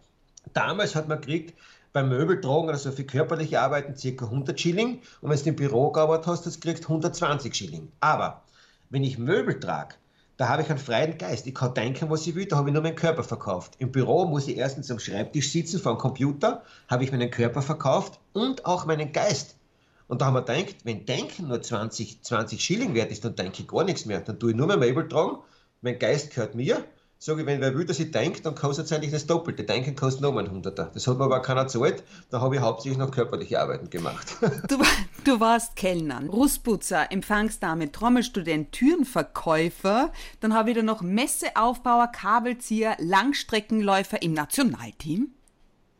damals 0.53 0.95
hat 0.95 1.09
man 1.09 1.21
gekriegt, 1.21 1.55
beim 1.93 2.09
Möbeltragen, 2.09 2.69
also 2.71 2.93
für 2.93 3.05
körperliche 3.05 3.61
Arbeiten, 3.61 3.95
ca. 3.95 4.25
100 4.25 4.61
Schilling. 4.61 5.01
Und 5.21 5.31
wenn 5.31 5.39
du 5.39 5.49
im 5.49 5.57
Büro 5.57 5.91
gearbeitet 5.91 6.27
hast, 6.27 6.47
das 6.47 6.61
kriegst 6.61 6.85
120 6.85 7.55
Schilling. 7.55 7.91
Aber 8.01 8.43
wenn 8.91 9.05
ich 9.05 9.19
Möbel 9.19 9.59
trage, 9.59 9.95
da 10.37 10.49
habe 10.49 10.63
ich 10.63 10.71
einen 10.71 10.79
freien 10.79 11.19
Geist. 11.19 11.47
Ich 11.47 11.55
kann 11.55 11.75
denken, 11.75 12.11
was 12.11 12.27
ich 12.27 12.35
will, 12.37 12.47
da 12.47 12.57
habe 12.57 12.69
ich 12.69 12.75
nur 12.75 12.83
meinen 12.83 12.95
Körper 12.95 13.25
verkauft. 13.25 13.75
Im 13.79 13.91
Büro 13.91 14.25
muss 14.25 14.47
ich 14.47 14.57
erstens 14.57 14.91
am 14.91 15.01
Schreibtisch 15.01 15.51
sitzen 15.51 15.81
vor 15.81 15.95
dem 15.95 15.99
Computer, 15.99 16.63
habe 16.89 17.03
ich 17.03 17.11
meinen 17.11 17.31
Körper 17.31 17.63
verkauft 17.63 18.21
und 18.35 18.65
auch 18.65 18.87
meinen 18.87 19.13
Geist. 19.13 19.57
Und 20.09 20.21
da 20.21 20.27
haben 20.27 20.35
wir 20.35 20.43
gedacht, 20.43 20.77
wenn 20.85 21.07
Denken 21.07 21.49
nur 21.49 21.63
20, 21.63 22.23
20 22.23 22.61
Schilling 22.61 22.95
wert 22.95 23.13
ist, 23.13 23.25
dann 23.25 23.37
denke 23.37 23.63
ich 23.63 23.69
gar 23.69 23.85
nichts 23.85 24.07
mehr. 24.07 24.21
Dann 24.21 24.41
tue 24.41 24.51
ich 24.51 24.57
nur 24.57 24.67
mein 24.67 24.81
Möbel 24.81 25.09
tragen, 25.09 25.39
mein 25.81 25.99
Geist 25.99 26.35
gehört 26.35 26.55
mir 26.55 26.85
sage 27.19 27.41
ich, 27.41 27.47
wenn 27.47 27.61
wer 27.61 27.75
will, 27.75 27.85
dass 27.85 27.99
ich 27.99 28.11
denke, 28.13 28.41
dann 28.43 28.55
kostet 28.55 28.87
es 28.87 28.93
eigentlich 28.93 29.11
das 29.11 29.27
Doppelte. 29.27 29.65
Denken 29.65 29.97
kostet 29.97 30.23
nochmal 30.23 30.45
ein 30.45 30.51
Hunderter. 30.51 30.91
Das 30.95 31.07
hat 31.07 31.19
mir 31.19 31.25
aber 31.25 31.43
keiner 31.43 31.65
gezahlt. 31.65 32.05
Da 32.31 32.41
habe 32.41 32.57
ich 32.57 32.61
hauptsächlich 32.61 32.99
noch 32.99 33.11
körperliche 33.11 33.61
Arbeiten 33.61 33.91
gemacht. 33.91 34.37
Du, 34.69 34.79
du 35.25 35.41
warst 35.41 35.77
Kellner, 35.77 36.25
Rustputzer, 36.29 37.11
Empfangsdame, 37.11 37.91
Trommelstudent, 37.91 38.73
Türenverkäufer. 38.73 40.13
Dann 40.41 40.55
habe 40.55 40.71
ich 40.71 40.77
da 40.77 40.83
noch 40.83 41.03
Messeaufbauer, 41.03 42.09
Kabelzieher, 42.09 42.97
Langstreckenläufer 42.99 44.23
im 44.23 44.33
Nationalteam. 44.33 45.29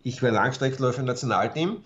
Ich 0.03 0.23
war 0.23 0.31
Langstreckenläufer 0.31 1.01
im 1.01 1.07
Nationalteam 1.07 1.83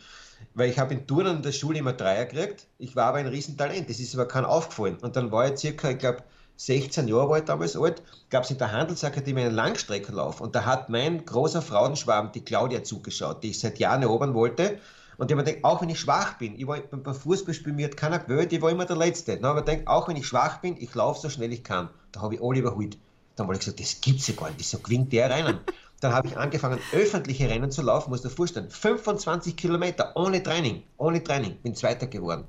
weil 0.55 0.71
ich 0.71 0.79
habe 0.79 0.95
in 0.95 1.07
Turnen 1.07 1.37
in 1.37 1.43
der 1.43 1.53
Schule 1.53 1.79
immer 1.79 1.93
Dreier 1.93 2.27
gekriegt. 2.27 2.67
Ich 2.79 2.97
war 2.97 3.07
aber 3.07 3.19
ein 3.19 3.27
Riesentalent, 3.27 3.88
das 3.88 4.01
ist 4.01 4.15
aber 4.15 4.27
kein 4.27 4.45
aufgefallen. 4.45 4.99
Und 5.01 5.17
dann 5.17 5.33
war 5.33 5.51
ich 5.51 5.59
circa, 5.59 5.91
ich 5.91 5.99
glaube, 5.99 6.23
16 6.57 7.09
Jahre 7.09 7.29
war 7.29 7.38
ich 7.38 7.45
damals 7.45 7.77
alt, 7.77 8.03
gab 8.31 8.45
es 8.45 8.51
in 8.51 8.59
der 8.59 8.73
Handelsakademie 8.73 9.43
einen 9.43 9.55
Langstreckenlauf 9.55 10.41
und 10.41 10.55
da 10.55 10.65
hat 10.65 10.91
mein 10.91 11.25
großer 11.25 11.62
Frauenschwarm, 11.62 12.31
die 12.33 12.45
Claudia, 12.45 12.85
zugeschaut, 12.85 13.43
die 13.43 13.51
ich 13.51 13.59
seit 13.59 13.79
Jahren 13.79 14.03
erobern 14.03 14.35
wollte. 14.35 14.79
Und 15.19 15.31
ich 15.31 15.37
habe 15.37 15.43
mir 15.43 15.45
gedacht, 15.45 15.65
auch 15.65 15.83
wenn 15.83 15.91
ich 15.91 16.01
schwach 16.01 16.38
bin, 16.38 16.59
ich 16.59 16.67
war 16.67 16.79
beim 16.79 17.15
Fußballspiel, 17.15 17.73
mir 17.73 17.87
hat 17.87 17.97
keiner 17.97 18.19
gewählt, 18.19 18.53
ich 18.53 18.62
war 18.62 18.71
immer 18.71 18.85
der 18.85 18.97
Letzte. 18.97 19.37
Dann 19.37 19.47
habe 19.47 19.61
ich 19.61 19.67
gedacht, 19.67 19.88
auch 19.88 20.09
wenn 20.09 20.17
ich 20.17 20.27
schwach 20.27 20.61
bin, 20.61 20.77
ich 20.79 20.95
laufe 20.95 21.21
so 21.21 21.29
schnell 21.29 21.53
ich 21.53 21.65
kann. 21.65 21.88
Da 22.12 22.23
habe 22.23 22.35
ich 22.35 22.43
alle 22.43 22.61
überholt. 22.61 22.99
Dann 23.37 23.47
habe 23.47 23.55
ich 23.55 23.61
gesagt, 23.61 23.81
das 23.81 24.01
gibt's 24.01 24.29
ja 24.29 24.35
gar 24.35 24.49
nicht, 24.49 24.59
wieso 24.59 24.79
gewinnt 24.79 25.12
der 25.12 25.31
Rennen? 25.31 25.61
Dann 26.03 26.12
habe 26.12 26.27
ich 26.27 26.37
angefangen, 26.37 26.81
öffentliche 26.93 27.49
Rennen 27.49 27.71
zu 27.71 27.81
laufen, 27.81 28.11
muss 28.11 28.23
dir 28.23 28.31
vorstellen, 28.31 28.69
25 28.69 29.57
Kilometer 29.57 30.17
ohne 30.17 30.43
Training, 30.43 30.83
ohne 30.99 31.23
Training, 31.23 31.55
bin 31.62 31.77
Zweiter 31.77 32.09
geworden. 32.09 32.45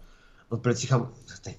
Und 0.49 0.63
plötzlich 0.63 0.91
haben, 0.91 1.09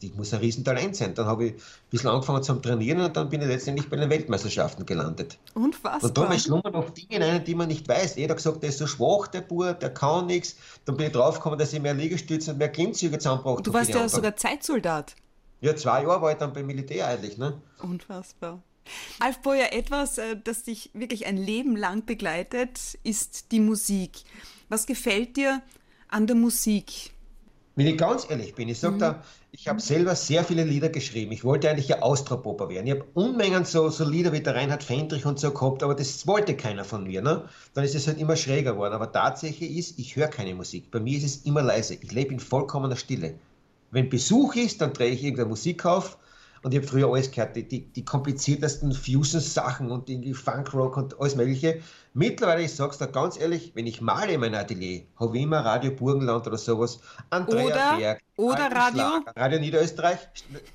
ich 0.00 0.14
muss 0.16 0.34
ein 0.34 0.40
Riesentalent 0.40 0.96
sein. 0.96 1.14
Dann 1.14 1.26
habe 1.26 1.46
ich 1.46 1.52
ein 1.52 1.60
bisschen 1.90 2.10
angefangen 2.10 2.42
zu 2.42 2.54
trainieren 2.54 3.00
und 3.00 3.16
dann 3.16 3.28
bin 3.28 3.42
ich 3.42 3.46
letztendlich 3.46 3.88
bei 3.88 3.96
den 3.96 4.10
Weltmeisterschaften 4.10 4.84
gelandet. 4.86 5.38
Unfassbar. 5.54 6.08
Und 6.08 6.18
da 6.18 6.38
schlummern 6.38 6.72
noch 6.72 6.90
Dinge 6.90 7.24
rein, 7.24 7.44
die 7.44 7.54
man 7.54 7.68
nicht 7.68 7.86
weiß. 7.86 8.16
Jeder 8.16 8.32
hat 8.32 8.38
gesagt, 8.38 8.62
der 8.64 8.70
ist 8.70 8.78
so 8.78 8.88
schwach, 8.88 9.28
der 9.28 9.42
Bub, 9.42 9.78
der 9.78 9.94
kann 9.94 10.26
nichts. 10.26 10.56
Dann 10.86 10.96
bin 10.96 11.06
ich 11.06 11.12
draufgekommen, 11.12 11.60
dass 11.60 11.72
ich 11.72 11.80
mehr 11.80 11.94
Liegestütze 11.94 12.50
und 12.50 12.58
mehr 12.58 12.70
Klimmzüge 12.70 13.18
zusammenbraucht 13.18 13.64
Du 13.64 13.72
warst 13.72 13.90
ja 13.90 14.08
sogar 14.08 14.34
Zeitsoldat. 14.34 15.14
Ja, 15.60 15.76
zwei 15.76 16.02
Jahre 16.02 16.20
war 16.20 16.32
ich 16.32 16.38
dann 16.38 16.52
beim 16.52 16.66
Militär 16.66 17.06
eigentlich. 17.06 17.38
Ne? 17.38 17.60
Unfassbar. 17.80 18.60
Alf 19.20 19.40
Boyer, 19.40 19.72
etwas, 19.72 20.18
äh, 20.18 20.36
das 20.42 20.64
dich 20.64 20.90
wirklich 20.94 21.26
ein 21.26 21.36
Leben 21.36 21.76
lang 21.76 22.04
begleitet, 22.04 22.98
ist 23.02 23.52
die 23.52 23.60
Musik. 23.60 24.22
Was 24.68 24.86
gefällt 24.86 25.36
dir 25.36 25.62
an 26.08 26.26
der 26.26 26.36
Musik? 26.36 27.12
Wenn 27.76 27.88
ich 27.88 27.98
ganz 27.98 28.26
ehrlich 28.28 28.54
bin, 28.54 28.68
ich 28.68 28.78
sage 28.78 28.94
mhm. 28.94 28.98
da, 29.00 29.24
ich 29.50 29.68
habe 29.68 29.80
selber 29.80 30.14
sehr 30.14 30.44
viele 30.44 30.64
Lieder 30.64 30.88
geschrieben. 30.88 31.32
Ich 31.32 31.44
wollte 31.44 31.70
eigentlich 31.70 31.88
ja 31.88 32.02
Austropopper 32.02 32.68
werden. 32.68 32.86
Ich 32.86 32.92
habe 32.92 33.04
Unmengen 33.14 33.64
so, 33.64 33.88
so 33.88 34.08
Lieder 34.08 34.32
wie 34.32 34.40
der 34.40 34.54
Reinhard 34.54 34.82
Fendrich 34.82 35.26
und 35.26 35.38
so 35.38 35.52
gehabt, 35.52 35.82
aber 35.82 35.94
das 35.94 36.26
wollte 36.26 36.56
keiner 36.56 36.84
von 36.84 37.04
mir. 37.04 37.22
Ne? 37.22 37.48
Dann 37.72 37.84
ist 37.84 37.94
es 37.94 38.06
halt 38.06 38.18
immer 38.18 38.36
schräger 38.36 38.72
geworden. 38.72 38.94
Aber 38.94 39.10
Tatsache 39.10 39.64
ist, 39.64 39.98
ich 39.98 40.16
höre 40.16 40.28
keine 40.28 40.54
Musik. 40.54 40.90
Bei 40.90 41.00
mir 41.00 41.18
ist 41.18 41.24
es 41.24 41.36
immer 41.44 41.62
leise. 41.62 41.94
Ich 41.94 42.12
lebe 42.12 42.32
in 42.32 42.40
vollkommener 42.40 42.96
Stille. 42.96 43.34
Wenn 43.90 44.08
Besuch 44.08 44.56
ist, 44.56 44.80
dann 44.80 44.92
drehe 44.92 45.10
ich 45.10 45.22
irgendeine 45.22 45.48
Musik 45.48 45.84
auf 45.84 46.18
und 46.64 46.72
ich 46.72 46.78
habe 46.78 46.88
früher 46.88 47.12
alles 47.12 47.30
gehört, 47.30 47.56
die, 47.56 47.68
die, 47.68 47.92
die 47.92 48.06
kompliziertesten 48.06 48.92
Fusion-Sachen 48.92 49.90
und 49.90 50.08
irgendwie 50.08 50.32
Funkrock 50.32 50.96
und 50.96 51.20
alles 51.20 51.36
Mögliche. 51.36 51.82
Mittlerweile, 52.14 52.62
ich 52.62 52.74
sag's 52.74 52.96
da 52.96 53.04
ganz 53.04 53.38
ehrlich, 53.38 53.72
wenn 53.74 53.86
ich 53.86 54.00
male 54.00 54.32
in 54.32 54.40
meinem 54.40 54.54
Atelier, 54.54 55.02
habe 55.16 55.36
ich 55.36 55.42
immer 55.42 55.60
Radio 55.60 55.90
Burgenland 55.90 56.46
oder 56.46 56.56
sowas, 56.56 57.00
Andrea 57.28 57.66
oder, 57.66 57.96
Berg, 57.98 58.22
oder 58.36 58.72
Radio? 58.72 59.02
Schlager, 59.02 59.32
Radio 59.36 59.60
Niederösterreich. 59.60 60.18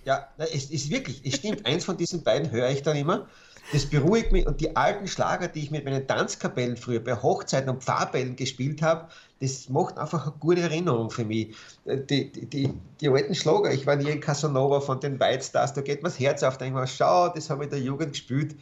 Ja, 0.05 0.27
es 0.37 0.69
ist 0.69 0.91
wirklich, 0.91 1.25
es 1.25 1.37
stimmt, 1.37 1.65
eins 1.65 1.85
von 1.85 1.97
diesen 1.97 2.21
beiden 2.21 2.51
höre 2.51 2.69
ich 2.69 2.83
dann 2.83 2.95
immer. 2.95 3.27
Das 3.71 3.85
beruhigt 3.85 4.31
mich 4.31 4.47
und 4.47 4.61
die 4.61 4.75
alten 4.75 5.07
Schlager, 5.07 5.47
die 5.47 5.59
ich 5.59 5.71
mit 5.71 5.85
meinen 5.85 6.07
Tanzkapellen 6.07 6.75
früher 6.75 7.03
bei 7.03 7.15
Hochzeiten 7.15 7.69
und 7.69 7.83
Pfarrbällen 7.83 8.35
gespielt 8.35 8.81
habe, 8.81 9.09
das 9.41 9.69
macht 9.69 9.99
einfach 9.99 10.23
eine 10.23 10.35
gute 10.39 10.61
Erinnerung 10.61 11.11
für 11.11 11.23
mich. 11.23 11.55
Die, 11.85 12.31
die, 12.31 12.45
die, 12.47 12.73
die 12.99 13.09
alten 13.09 13.35
Schlager, 13.35 13.71
ich 13.71 13.85
war 13.85 13.95
nie 13.95 14.09
in 14.09 14.21
Casanova 14.21 14.81
von 14.81 14.99
den 14.99 15.19
White 15.19 15.43
Stars, 15.43 15.73
da 15.73 15.81
geht 15.81 16.01
mir 16.01 16.09
das 16.09 16.19
Herz 16.19 16.41
auf, 16.41 16.57
da 16.57 16.65
denke 16.65 16.79
ich 16.79 16.81
mir, 16.81 16.87
schau, 16.87 17.29
das 17.29 17.49
habe 17.51 17.63
ich 17.63 17.71
in 17.71 17.77
der 17.77 17.85
Jugend 17.85 18.13
gespielt. 18.13 18.55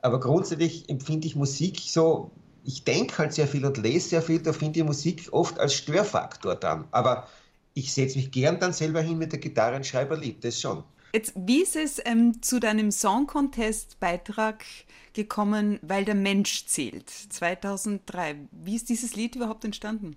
Aber 0.00 0.18
grundsätzlich 0.18 0.88
empfinde 0.88 1.26
ich 1.26 1.36
Musik 1.36 1.80
so, 1.80 2.30
ich 2.64 2.84
denke 2.84 3.18
halt 3.18 3.34
sehr 3.34 3.46
viel 3.46 3.66
und 3.66 3.76
lese 3.76 4.08
sehr 4.08 4.22
viel, 4.22 4.40
da 4.40 4.54
finde 4.54 4.80
ich 4.80 4.86
Musik 4.86 5.28
oft 5.32 5.58
als 5.58 5.74
Störfaktor 5.74 6.54
dann. 6.54 6.86
Aber 6.90 7.28
ich 7.74 7.92
setze 7.92 8.16
mich 8.16 8.30
gern 8.30 8.58
dann 8.60 8.72
selber 8.72 9.02
hin 9.02 9.18
mit 9.18 9.32
der 9.32 9.40
Gitarre 9.40 9.76
und 9.76 9.86
schreibe 9.86 10.14
ein 10.14 10.20
Lied, 10.20 10.42
das 10.42 10.58
schon. 10.60 10.84
Jetzt, 11.14 11.32
wie 11.36 11.62
ist 11.62 11.76
es 11.76 12.02
ähm, 12.04 12.42
zu 12.42 12.58
deinem 12.58 12.90
Song 12.90 13.28
Contest 13.28 14.00
Beitrag 14.00 14.64
gekommen, 15.12 15.78
weil 15.80 16.04
der 16.04 16.16
Mensch 16.16 16.66
zählt, 16.66 17.08
2003? 17.08 18.36
Wie 18.50 18.74
ist 18.74 18.88
dieses 18.88 19.14
Lied 19.14 19.36
überhaupt 19.36 19.64
entstanden? 19.64 20.16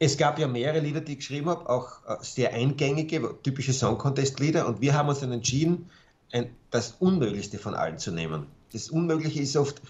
Es 0.00 0.16
gab 0.16 0.38
ja 0.40 0.48
mehrere 0.48 0.80
Lieder, 0.80 1.00
die 1.00 1.12
ich 1.12 1.18
geschrieben 1.18 1.48
habe, 1.48 1.70
auch 1.70 2.04
äh, 2.08 2.16
sehr 2.22 2.52
eingängige, 2.52 3.36
typische 3.42 3.72
Song 3.72 3.98
Contest 3.98 4.40
Lieder 4.40 4.66
und 4.66 4.80
wir 4.80 4.94
haben 4.94 5.08
uns 5.08 5.20
dann 5.20 5.30
entschieden, 5.30 5.88
ein, 6.32 6.50
das 6.72 6.96
Unmöglichste 6.98 7.58
von 7.58 7.74
allen 7.74 7.98
zu 7.98 8.10
nehmen 8.10 8.46
das 8.72 8.90
Unmögliche 8.90 9.40
ist 9.40 9.56
oft, 9.56 9.80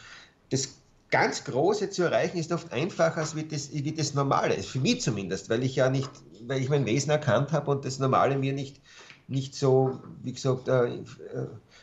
das 0.50 0.76
ganz 1.10 1.44
Große 1.44 1.90
zu 1.90 2.02
erreichen, 2.02 2.38
ist 2.38 2.52
oft 2.52 2.72
einfacher 2.72 3.18
als 3.18 3.34
wie 3.34 3.44
das, 3.44 3.72
wie 3.72 3.92
das 3.92 4.14
Normale. 4.14 4.62
Für 4.62 4.78
mich 4.78 5.00
zumindest, 5.00 5.48
weil 5.48 5.62
ich 5.62 5.76
ja 5.76 5.88
nicht, 5.88 6.10
weil 6.46 6.60
ich 6.60 6.68
mein 6.68 6.86
Wesen 6.86 7.10
erkannt 7.10 7.52
habe 7.52 7.70
und 7.70 7.84
das 7.84 7.98
Normale 7.98 8.36
mir 8.36 8.52
nicht, 8.52 8.80
nicht 9.28 9.54
so, 9.54 10.00
wie 10.22 10.32
gesagt, 10.32 10.68
äh, 10.68 10.86
äh, 10.86 11.00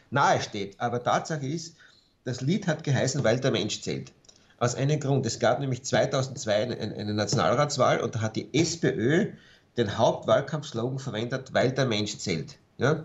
nahe 0.09 0.41
steht. 0.41 0.79
Aber 0.79 1.01
Tatsache 1.01 1.45
ist, 1.45 1.75
das 2.23 2.41
Lied 2.41 2.67
hat 2.67 2.83
geheißen, 2.83 3.23
weil 3.23 3.39
der 3.39 3.51
Mensch 3.51 3.81
zählt. 3.81 4.11
Aus 4.57 4.75
einem 4.75 4.99
Grund. 4.99 5.25
Es 5.25 5.39
gab 5.39 5.59
nämlich 5.59 5.83
2002 5.83 6.55
eine, 6.55 6.77
eine 6.79 7.13
Nationalratswahl 7.13 7.99
und 8.01 8.15
da 8.15 8.21
hat 8.21 8.35
die 8.35 8.49
SPÖ 8.53 9.33
den 9.77 9.97
Hauptwahlkampfslogan 9.97 10.99
verwendet, 10.99 11.53
weil 11.53 11.71
der 11.71 11.85
Mensch 11.85 12.17
zählt. 12.17 12.57
Ja? 12.77 13.03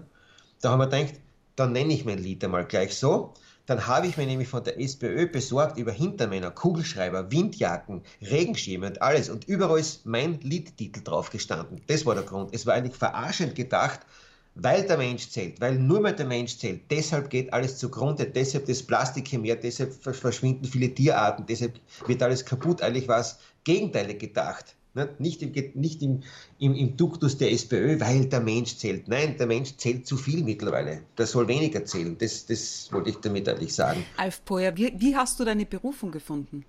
Da 0.60 0.70
haben 0.70 0.78
wir 0.78 0.86
gedacht, 0.86 1.20
dann 1.56 1.72
nenne 1.72 1.92
ich 1.92 2.04
mein 2.04 2.18
Lied 2.18 2.42
einmal 2.44 2.64
gleich 2.64 2.96
so. 2.96 3.34
Dann 3.66 3.86
habe 3.86 4.06
ich 4.06 4.16
mir 4.16 4.26
nämlich 4.26 4.48
von 4.48 4.64
der 4.64 4.80
SPÖ 4.80 5.26
besorgt 5.26 5.78
über 5.78 5.92
Hintermänner, 5.92 6.50
Kugelschreiber, 6.50 7.30
Windjacken, 7.30 8.02
Regenschirme 8.22 8.86
und 8.86 9.02
alles. 9.02 9.28
Und 9.28 9.44
überall 9.46 9.78
ist 9.78 10.06
mein 10.06 10.40
Liedtitel 10.40 11.02
drauf 11.04 11.30
gestanden. 11.30 11.82
Das 11.86 12.06
war 12.06 12.14
der 12.14 12.24
Grund. 12.24 12.54
Es 12.54 12.66
war 12.66 12.74
eigentlich 12.74 12.96
verarschend 12.96 13.54
gedacht, 13.54 14.00
weil 14.54 14.86
der 14.86 14.98
Mensch 14.98 15.28
zählt, 15.28 15.60
weil 15.60 15.78
nur 15.78 16.00
mehr 16.00 16.12
der 16.12 16.26
Mensch 16.26 16.58
zählt. 16.58 16.90
Deshalb 16.90 17.30
geht 17.30 17.52
alles 17.52 17.78
zugrunde, 17.78 18.26
deshalb 18.26 18.66
das 18.66 18.82
Plastik 18.82 19.32
mehr, 19.32 19.56
deshalb 19.56 19.92
verschwinden 19.92 20.64
viele 20.64 20.92
Tierarten, 20.92 21.46
deshalb 21.46 21.80
wird 22.06 22.22
alles 22.22 22.44
kaputt. 22.44 22.82
Eigentlich 22.82 23.08
war 23.08 23.20
es 23.20 23.38
gegenteilig 23.64 24.18
gedacht. 24.18 24.76
Nicht, 25.18 25.40
im, 25.40 25.52
nicht 25.74 26.02
im, 26.02 26.22
im, 26.58 26.74
im 26.74 26.96
Duktus 26.96 27.38
der 27.38 27.52
SPÖ, 27.52 28.00
weil 28.00 28.26
der 28.26 28.40
Mensch 28.40 28.76
zählt. 28.76 29.06
Nein, 29.06 29.36
der 29.38 29.46
Mensch 29.46 29.76
zählt 29.76 30.04
zu 30.04 30.16
viel 30.16 30.42
mittlerweile. 30.42 31.02
Der 31.16 31.28
soll 31.28 31.46
weniger 31.46 31.84
zählen. 31.84 32.18
Das, 32.18 32.46
das 32.46 32.88
wollte 32.90 33.10
ich 33.10 33.16
damit 33.18 33.48
eigentlich 33.48 33.72
sagen. 33.72 34.04
Alf 34.16 34.44
Poyer, 34.44 34.76
wie, 34.76 34.92
wie 34.98 35.14
hast 35.14 35.38
du 35.38 35.44
deine 35.44 35.64
Berufung 35.64 36.10
gefunden? 36.10 36.64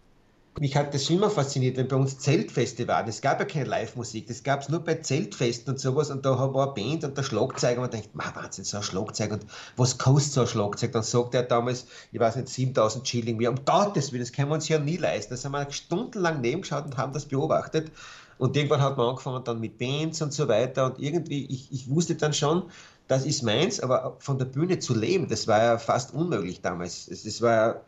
Mich 0.60 0.76
hat 0.76 0.94
das 0.94 1.10
immer 1.10 1.30
fasziniert, 1.30 1.78
wenn 1.78 1.88
bei 1.88 1.96
uns 1.96 2.20
Zeltfeste 2.20 2.88
waren. 2.88 3.08
Es 3.08 3.22
gab 3.22 3.40
ja 3.40 3.46
keine 3.46 3.66
Live-Musik, 3.66 4.28
das 4.28 4.44
gab 4.44 4.62
es 4.62 4.70
nur 4.70 4.82
bei 4.82 4.96
Zeltfesten 4.96 5.74
und 5.74 5.80
sowas. 5.80 6.12
Und 6.12 6.26
da 6.26 6.38
war 6.38 6.66
eine 6.66 6.74
Band 6.74 7.04
und 7.06 7.18
der 7.18 7.24
Schlagzeuger 7.24 7.82
und 7.82 7.84
man 7.84 7.92
denkt, 7.92 8.10
Wahnsinn, 8.14 8.66
so 8.66 8.78
ein 8.78 8.84
Schlagzeug 8.84 9.32
und 9.32 9.46
was 9.78 9.98
kostet 9.98 10.34
so 10.34 10.42
ein 10.42 10.48
Schlagzeug? 10.48 10.92
Dann 10.92 11.04
sagt 11.04 11.36
er 11.36 11.44
damals, 11.44 11.88
ich 12.12 12.20
weiß 12.20 12.36
nicht, 12.36 12.50
7000 12.50 13.08
Schilling 13.08 13.38
mehr. 13.38 13.50
Um 13.50 13.64
Gottes 13.64 14.12
Willen, 14.12 14.24
das 14.24 14.34
können 14.34 14.50
wir 14.50 14.56
uns 14.56 14.68
ja 14.68 14.78
nie 14.78 14.98
leisten. 14.98 15.34
Da 15.34 15.38
sind 15.38 15.52
wir 15.54 15.72
stundenlang 15.72 16.42
nebengeschaut 16.42 16.86
und 16.86 16.98
haben 16.98 17.14
das 17.14 17.26
beobachtet. 17.26 17.92
Und 18.38 18.58
irgendwann 18.58 18.82
hat 18.82 18.98
man 18.98 19.08
angefangen 19.08 19.44
dann 19.46 19.60
mit 19.60 19.78
Bands 19.78 20.22
und 20.22 20.34
so 20.34 20.48
weiter. 20.48 20.88
Und 20.88 21.00
irgendwie, 21.00 21.46
ich, 21.46 21.72
ich 21.72 21.90
wusste 21.90 22.16
dann 22.16 22.34
schon, 22.34 22.64
das 23.08 23.26
ist 23.26 23.42
meins, 23.42 23.80
aber 23.80 24.16
von 24.20 24.38
der 24.38 24.46
Bühne 24.46 24.80
zu 24.80 24.94
leben, 24.96 25.28
das 25.28 25.48
war 25.48 25.64
ja 25.64 25.78
fast 25.78 26.14
unmöglich 26.14 26.62
damals. 26.62 27.08
Das 27.08 27.42
war 27.42 27.52
ja 27.52 27.82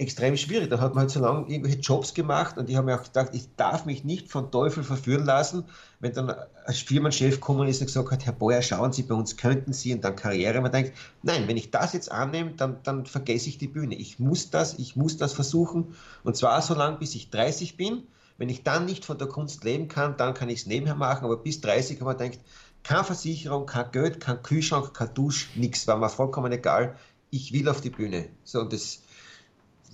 extrem 0.00 0.36
schwierig. 0.36 0.70
Da 0.70 0.80
hat 0.80 0.94
man 0.94 1.02
halt 1.02 1.10
so 1.10 1.20
lange 1.20 1.46
irgendwelche 1.48 1.78
Jobs 1.78 2.14
gemacht 2.14 2.56
und 2.56 2.70
ich 2.70 2.76
habe 2.76 2.86
mir 2.86 2.98
auch 2.98 3.04
gedacht, 3.04 3.30
ich 3.32 3.54
darf 3.56 3.84
mich 3.84 4.02
nicht 4.02 4.30
von 4.30 4.50
Teufel 4.50 4.82
verführen 4.82 5.26
lassen, 5.26 5.64
wenn 6.00 6.14
dann 6.14 6.30
ein 6.30 6.74
Firmenchef 6.74 7.34
gekommen 7.34 7.68
ist 7.68 7.80
und 7.80 7.86
gesagt 7.86 8.10
hat, 8.10 8.24
Herr 8.24 8.32
Beuer, 8.32 8.62
schauen 8.62 8.92
Sie, 8.92 9.02
bei 9.02 9.14
uns 9.14 9.36
könnten 9.36 9.74
Sie 9.74 9.92
und 9.92 10.02
dann 10.02 10.16
Karriere. 10.16 10.60
Man 10.62 10.72
denkt, 10.72 10.94
nein, 11.22 11.46
wenn 11.48 11.58
ich 11.58 11.70
das 11.70 11.92
jetzt 11.92 12.10
annehme, 12.10 12.52
dann, 12.56 12.78
dann 12.82 13.04
vergesse 13.04 13.50
ich 13.50 13.58
die 13.58 13.68
Bühne. 13.68 13.94
Ich 13.94 14.18
muss 14.18 14.50
das, 14.50 14.78
ich 14.78 14.96
muss 14.96 15.18
das 15.18 15.34
versuchen 15.34 15.94
und 16.24 16.36
zwar 16.36 16.62
so 16.62 16.74
lange, 16.74 16.96
bis 16.96 17.14
ich 17.14 17.30
30 17.30 17.76
bin. 17.76 18.04
Wenn 18.38 18.48
ich 18.48 18.62
dann 18.62 18.86
nicht 18.86 19.04
von 19.04 19.18
der 19.18 19.28
Kunst 19.28 19.64
leben 19.64 19.88
kann, 19.88 20.16
dann 20.16 20.32
kann 20.32 20.48
ich 20.48 20.60
es 20.60 20.66
nebenher 20.66 20.94
machen, 20.94 21.26
aber 21.26 21.36
bis 21.36 21.60
30 21.60 21.96
habe 21.96 22.06
man 22.06 22.16
denkt, 22.16 22.40
keine 22.82 23.04
Versicherung, 23.04 23.66
kein 23.66 23.90
Geld, 23.92 24.18
kein 24.18 24.42
Kühlschrank, 24.42 24.94
kein 24.94 25.12
Dusch, 25.12 25.50
nichts, 25.56 25.86
war 25.86 25.98
mir 25.98 26.08
vollkommen 26.08 26.50
egal. 26.50 26.96
Ich 27.30 27.52
will 27.52 27.68
auf 27.68 27.82
die 27.82 27.90
Bühne. 27.90 28.30
So, 28.44 28.60
und 28.60 28.72
das, 28.72 29.02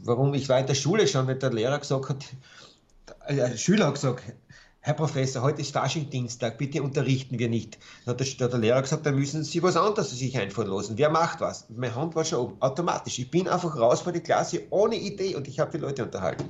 warum 0.03 0.35
ich 0.35 0.49
war 0.49 0.59
in 0.59 0.67
der 0.67 0.75
Schule 0.75 1.07
schon, 1.07 1.27
wenn 1.27 1.39
der 1.39 1.53
Lehrer 1.53 1.79
gesagt 1.79 2.09
hat, 2.09 2.25
äh, 3.27 3.37
der 3.37 3.57
Schüler 3.57 3.87
hat 3.87 3.95
gesagt, 3.95 4.23
Herr 4.81 4.95
Professor, 4.95 5.43
heute 5.43 5.63
ist 5.63 5.73
Faschingdienstag, 5.73 6.59
bitte 6.59 6.81
unterrichten 6.81 7.41
wir 7.41 7.49
nicht. 7.49 7.77
Dann 8.05 8.13
hat 8.13 8.21
der, 8.21 8.27
hat 8.27 8.53
der 8.53 8.61
Lehrer 8.61 8.83
gesagt, 8.83 9.05
dann 9.05 9.17
müssen 9.17 9.43
Sie 9.43 9.61
was 9.63 9.77
anderes 9.77 10.11
sich 10.11 10.39
einfallen 10.39 10.71
lassen. 10.71 10.97
Wer 10.97 11.11
macht 11.11 11.41
was? 11.41 11.67
Meine 11.71 11.97
Hand 11.97 12.15
war 12.15 12.25
schon 12.25 12.39
oben, 12.39 12.63
automatisch. 12.63 13.19
Ich 13.19 13.29
bin 13.29 13.49
einfach 13.49 13.77
raus 13.77 14.03
vor 14.03 14.13
die 14.13 14.21
Klasse 14.21 14.63
ohne 14.71 14.95
Idee 14.95 15.35
und 15.35 15.49
ich 15.49 15.59
habe 15.59 15.73
die 15.73 15.79
Leute 15.79 16.05
unterhalten. 16.05 16.49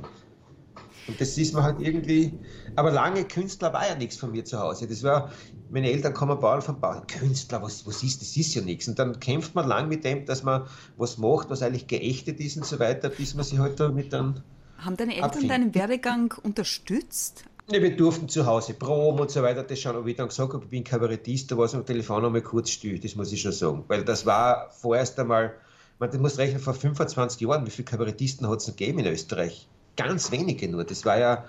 Und 1.08 1.20
das 1.20 1.38
ist 1.38 1.54
mir 1.54 1.62
halt 1.62 1.80
irgendwie, 1.80 2.32
aber 2.74 2.90
lange 2.90 3.24
Künstler 3.24 3.72
war 3.72 3.88
ja 3.88 3.94
nichts 3.94 4.16
von 4.16 4.32
mir 4.32 4.44
zu 4.44 4.58
Hause. 4.58 4.88
Das 4.88 5.02
war, 5.02 5.30
meine 5.70 5.90
Eltern 5.90 6.14
kommen 6.14 6.38
Bauern 6.40 6.62
von 6.62 6.80
Bauern. 6.80 7.06
Künstler, 7.06 7.62
was, 7.62 7.86
was 7.86 8.02
ist, 8.02 8.20
das 8.20 8.36
ist 8.36 8.54
ja 8.54 8.62
nichts. 8.62 8.88
Und 8.88 8.98
dann 8.98 9.20
kämpft 9.20 9.54
man 9.54 9.68
lang 9.68 9.88
mit 9.88 10.04
dem, 10.04 10.26
dass 10.26 10.42
man 10.42 10.66
was 10.96 11.18
macht, 11.18 11.50
was 11.50 11.62
eigentlich 11.62 11.86
geächtet 11.86 12.40
ist 12.40 12.56
und 12.56 12.66
so 12.66 12.78
weiter, 12.78 13.08
bis 13.08 13.34
man 13.34 13.44
sich 13.44 13.58
halt 13.58 13.78
damit 13.78 14.12
dann. 14.12 14.42
Haben 14.78 14.96
deine 14.96 15.14
Eltern 15.14 15.30
abfindet. 15.30 15.50
deinen 15.50 15.74
Werdegang 15.74 16.34
unterstützt? 16.42 17.44
Ja, 17.70 17.82
wir 17.82 17.96
durften 17.96 18.28
zu 18.28 18.46
Hause 18.46 18.74
proben 18.74 19.20
und 19.20 19.30
so 19.30 19.42
weiter, 19.42 19.64
das 19.64 19.80
schon, 19.80 19.96
aber 19.96 20.06
ich 20.06 20.16
dann 20.16 20.28
gesagt 20.28 20.52
habe, 20.52 20.62
ich 20.62 20.70
bin 20.70 20.84
Kabarettist, 20.84 21.50
da 21.50 21.56
war 21.56 21.64
es 21.64 21.74
am 21.74 21.84
Telefon 21.84 22.24
einmal 22.24 22.42
kurz 22.42 22.70
still, 22.70 22.98
das 23.00 23.16
muss 23.16 23.32
ich 23.32 23.40
schon 23.40 23.50
sagen. 23.50 23.84
Weil 23.88 24.04
das 24.04 24.24
war 24.24 24.70
vorerst 24.70 25.18
einmal, 25.18 25.54
man 25.98 26.10
muss 26.20 26.38
rechnen, 26.38 26.60
vor 26.60 26.74
25 26.74 27.40
Jahren, 27.40 27.66
wie 27.66 27.70
viele 27.70 27.86
Kabarettisten 27.86 28.48
hat 28.48 28.60
es 28.60 28.68
noch 28.68 28.76
gegeben 28.76 29.00
in 29.00 29.06
Österreich? 29.06 29.68
Ganz 29.96 30.30
wenige 30.30 30.68
nur. 30.68 30.84
Das 30.84 31.04
war 31.04 31.18
ja, 31.18 31.44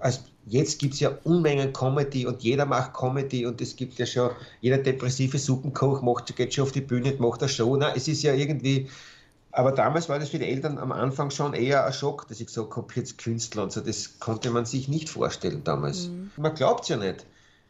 also 0.00 0.20
jetzt 0.46 0.78
gibt 0.78 0.94
es 0.94 1.00
ja 1.00 1.16
Unmengen 1.24 1.72
Comedy 1.72 2.26
und 2.26 2.42
jeder 2.42 2.66
macht 2.66 2.94
Comedy 2.94 3.46
und 3.46 3.60
es 3.60 3.76
gibt 3.76 3.98
ja 3.98 4.06
schon, 4.06 4.30
jeder 4.60 4.78
depressive 4.78 5.38
Suppenkoch 5.38 6.02
macht, 6.02 6.34
geht 6.34 6.54
schon 6.54 6.64
auf 6.64 6.72
die 6.72 6.80
Bühne, 6.80 7.14
macht 7.18 7.42
eine 7.42 7.48
Show. 7.48 7.76
Nein, 7.76 7.92
es 7.96 8.08
ist 8.08 8.22
ja 8.22 8.34
irgendwie, 8.34 8.88
aber 9.52 9.72
damals 9.72 10.08
war 10.08 10.18
das 10.18 10.30
für 10.30 10.38
die 10.38 10.46
Eltern 10.46 10.78
am 10.78 10.92
Anfang 10.92 11.30
schon 11.30 11.54
eher 11.54 11.84
ein 11.84 11.92
Schock, 11.92 12.26
dass 12.28 12.40
ich 12.40 12.46
gesagt 12.46 12.74
habe, 12.74 12.86
jetzt 12.94 13.18
Künstler 13.18 13.64
und 13.64 13.72
so, 13.72 13.80
das 13.80 14.18
konnte 14.18 14.50
man 14.50 14.64
sich 14.64 14.88
nicht 14.88 15.08
vorstellen 15.08 15.62
damals. 15.64 16.08
Mhm. 16.08 16.30
Man 16.36 16.54
glaubt 16.54 16.84
es 16.84 16.88
ja 16.88 16.96
nicht. 16.96 17.26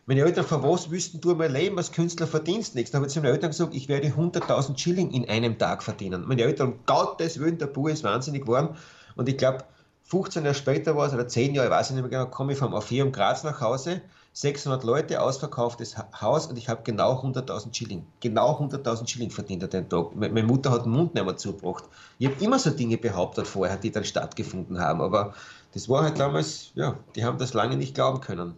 Meine 0.07 0.23
Eltern, 0.23 0.45
von 0.45 0.65
was 0.65 0.91
wüssten 0.91 1.21
du 1.21 1.35
mein 1.37 1.53
Leben 1.53 1.79
als 1.79 1.93
Künstler 1.93 2.27
verdienst 2.27 2.75
nichts? 2.75 2.91
Da 2.91 2.97
habe 2.97 3.07
ich 3.07 3.13
zu 3.13 3.21
meinen 3.21 3.35
Eltern 3.35 3.51
gesagt, 3.51 3.73
ich 3.73 3.89
werde 3.89 4.09
100.000 4.09 4.77
Schilling 4.77 5.13
in 5.13 5.29
einem 5.29 5.59
Tag 5.59 5.83
verdienen. 5.83 6.25
Meine 6.27 6.43
Eltern, 6.43 6.73
um 6.73 6.79
Gottes 6.87 7.39
Willen, 7.39 7.59
der 7.59 7.67
Bub 7.69 7.89
ist 7.89 8.03
wahnsinnig 8.03 8.43
geworden. 8.43 8.77
Und 9.17 9.29
ich 9.29 9.37
glaube, 9.37 9.65
15 10.05 10.45
Jahre 10.45 10.55
später 10.55 10.97
war 10.97 11.07
es, 11.07 11.15
oder 11.15 11.27
10 11.27 11.55
Jahre, 11.55 11.69
ich 11.69 11.73
weiß 11.73 11.91
nicht 11.91 12.01
mehr 12.01 12.11
genau, 12.11 12.27
komme 12.27 12.53
ich 12.53 12.59
vom 12.59 12.75
Orpheum 12.75 13.13
Graz 13.13 13.45
nach 13.45 13.61
Hause, 13.61 14.03
600 14.35 14.83
Leute, 14.85 15.21
ausverkauftes 15.21 15.97
Haus 16.21 16.47
und 16.47 16.57
ich 16.57 16.69
habe 16.69 16.83
genau 16.85 17.23
100.000 17.23 17.75
Schilling, 17.75 18.07
genau 18.21 18.59
100.000 18.59 19.07
Schilling 19.09 19.31
verdient 19.31 19.65
an 19.65 19.71
den 19.71 19.89
Tag. 19.89 20.15
Meine 20.15 20.43
Mutter 20.43 20.71
hat 20.71 20.85
den 20.85 20.93
Mund 20.93 21.15
nicht 21.15 21.25
mehr 21.25 21.37
zugebracht. 21.37 21.85
Ich 22.19 22.29
habe 22.29 22.43
immer 22.43 22.59
so 22.59 22.71
Dinge 22.71 22.97
behauptet 22.97 23.47
vorher, 23.47 23.77
die 23.77 23.91
dann 23.91 24.05
stattgefunden 24.05 24.81
haben, 24.81 25.01
aber 25.01 25.35
das 25.73 25.89
war 25.89 26.03
halt 26.03 26.19
damals, 26.19 26.73
ja, 26.75 26.99
die 27.15 27.25
haben 27.25 27.39
das 27.39 27.55
lange 27.55 27.77
nicht 27.77 27.95
glauben 27.95 28.21
können. 28.21 28.55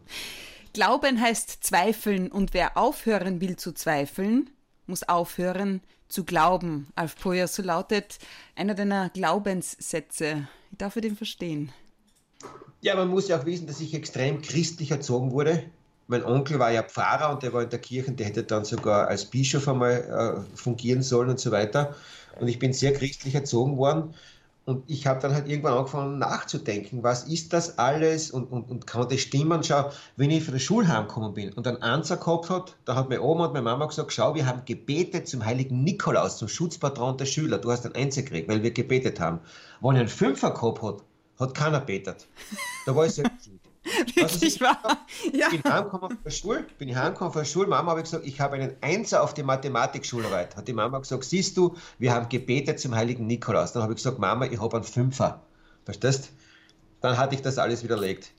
Glauben 0.72 1.20
heißt 1.20 1.62
zweifeln 1.62 2.32
und 2.32 2.52
wer 2.52 2.76
aufhören 2.76 3.40
will 3.40 3.56
zu 3.56 3.72
zweifeln, 3.72 4.50
muss 4.86 5.02
aufhören 5.02 5.80
zu 6.08 6.24
glauben. 6.24 6.88
Alf 6.94 7.16
Poyer, 7.16 7.48
so 7.48 7.62
lautet 7.62 8.18
einer 8.56 8.74
deiner 8.74 9.10
Glaubenssätze. 9.10 10.48
Wie 10.70 10.76
darf 10.76 10.96
ich 10.96 11.02
den 11.02 11.16
verstehen? 11.16 11.72
Ja, 12.80 12.94
man 12.96 13.08
muss 13.08 13.28
ja 13.28 13.40
auch 13.40 13.46
wissen, 13.46 13.66
dass 13.66 13.80
ich 13.80 13.94
extrem 13.94 14.42
christlich 14.42 14.90
erzogen 14.90 15.32
wurde. 15.32 15.64
Mein 16.06 16.24
Onkel 16.24 16.58
war 16.58 16.70
ja 16.70 16.82
Pfarrer 16.82 17.32
und 17.32 17.42
der 17.42 17.52
war 17.54 17.62
in 17.62 17.70
der 17.70 17.78
Kirche, 17.78 18.12
der 18.12 18.26
hätte 18.26 18.42
dann 18.42 18.66
sogar 18.66 19.08
als 19.08 19.24
Bischof 19.24 19.66
einmal 19.68 20.44
äh, 20.52 20.56
fungieren 20.56 21.02
sollen 21.02 21.30
und 21.30 21.40
so 21.40 21.50
weiter. 21.50 21.96
Und 22.38 22.48
ich 22.48 22.58
bin 22.58 22.72
sehr 22.72 22.92
christlich 22.92 23.34
erzogen 23.34 23.78
worden. 23.78 24.14
Und 24.66 24.88
ich 24.88 25.06
habe 25.06 25.20
dann 25.20 25.34
halt 25.34 25.46
irgendwann 25.46 25.74
angefangen 25.74 26.18
nachzudenken, 26.18 27.02
was 27.02 27.24
ist 27.24 27.52
das 27.52 27.78
alles 27.78 28.30
und, 28.30 28.50
und, 28.50 28.70
und 28.70 28.86
kann 28.86 29.06
das 29.08 29.20
stimmen? 29.20 29.62
Schau, 29.62 29.90
wenn 30.16 30.30
ich 30.30 30.42
von 30.42 30.54
der 30.54 30.60
Schule 30.60 30.88
heimgekommen 30.88 31.34
bin 31.34 31.52
und 31.52 31.66
einen 31.66 31.82
Anzer 31.82 32.16
gehabt 32.16 32.48
hat, 32.48 32.76
da 32.86 32.94
hat 32.94 33.10
meine 33.10 33.20
Oma 33.20 33.46
und 33.46 33.52
meine 33.52 33.64
Mama 33.64 33.84
gesagt, 33.86 34.12
schau, 34.12 34.34
wir 34.34 34.46
haben 34.46 34.62
gebetet 34.64 35.28
zum 35.28 35.44
heiligen 35.44 35.84
Nikolaus, 35.84 36.38
zum 36.38 36.48
Schutzpatron 36.48 37.18
der 37.18 37.26
Schüler. 37.26 37.58
Du 37.58 37.70
hast 37.70 37.84
einen 37.84 37.94
Einser 37.94 38.22
gekriegt, 38.22 38.48
weil 38.48 38.62
wir 38.62 38.70
gebetet 38.70 39.20
haben. 39.20 39.40
Wenn 39.82 39.96
er 39.96 40.00
einen 40.00 40.08
Fünfer 40.08 40.52
gehabt 40.52 40.80
hat, 40.80 41.02
hat 41.38 41.54
keiner 41.54 41.80
betet. 41.80 42.26
Da 42.86 42.96
war 42.96 43.04
ich 43.04 43.12
selbst 43.12 43.44
schuld. 43.44 43.60
Wirklich 44.14 44.60
wahr? 44.60 45.06
Ja. 45.32 45.50
Bin 45.50 45.62
heimgekommen 45.64 46.10
von 46.10 46.18
der 46.24 46.30
Schule, 46.30 46.66
bin 46.78 46.88
ich 46.88 46.96
heimgekommen 46.96 47.32
von 47.32 47.42
der 47.42 47.46
Schule, 47.46 47.68
Mama 47.68 47.90
habe 47.90 48.02
gesagt, 48.02 48.26
ich 48.26 48.40
habe 48.40 48.56
einen 48.56 48.74
Einser 48.80 49.22
auf 49.22 49.34
die 49.34 49.42
Mathematikschularbeit. 49.42 50.56
Hat 50.56 50.66
die 50.68 50.72
Mama 50.72 50.98
gesagt, 50.98 51.24
siehst 51.24 51.56
du, 51.56 51.76
wir 51.98 52.12
haben 52.12 52.28
gebetet 52.28 52.80
zum 52.80 52.94
heiligen 52.94 53.26
Nikolaus. 53.26 53.72
Dann 53.72 53.82
habe 53.82 53.92
ich 53.92 53.98
gesagt, 53.98 54.18
Mama, 54.18 54.46
ich 54.46 54.60
habe 54.60 54.76
einen 54.76 54.84
Fünfer. 54.84 55.42
Verstehst? 55.84 56.30
Dann 57.00 57.18
hatte 57.18 57.34
ich 57.34 57.42
das 57.42 57.58
alles 57.58 57.82
widerlegt. 57.82 58.30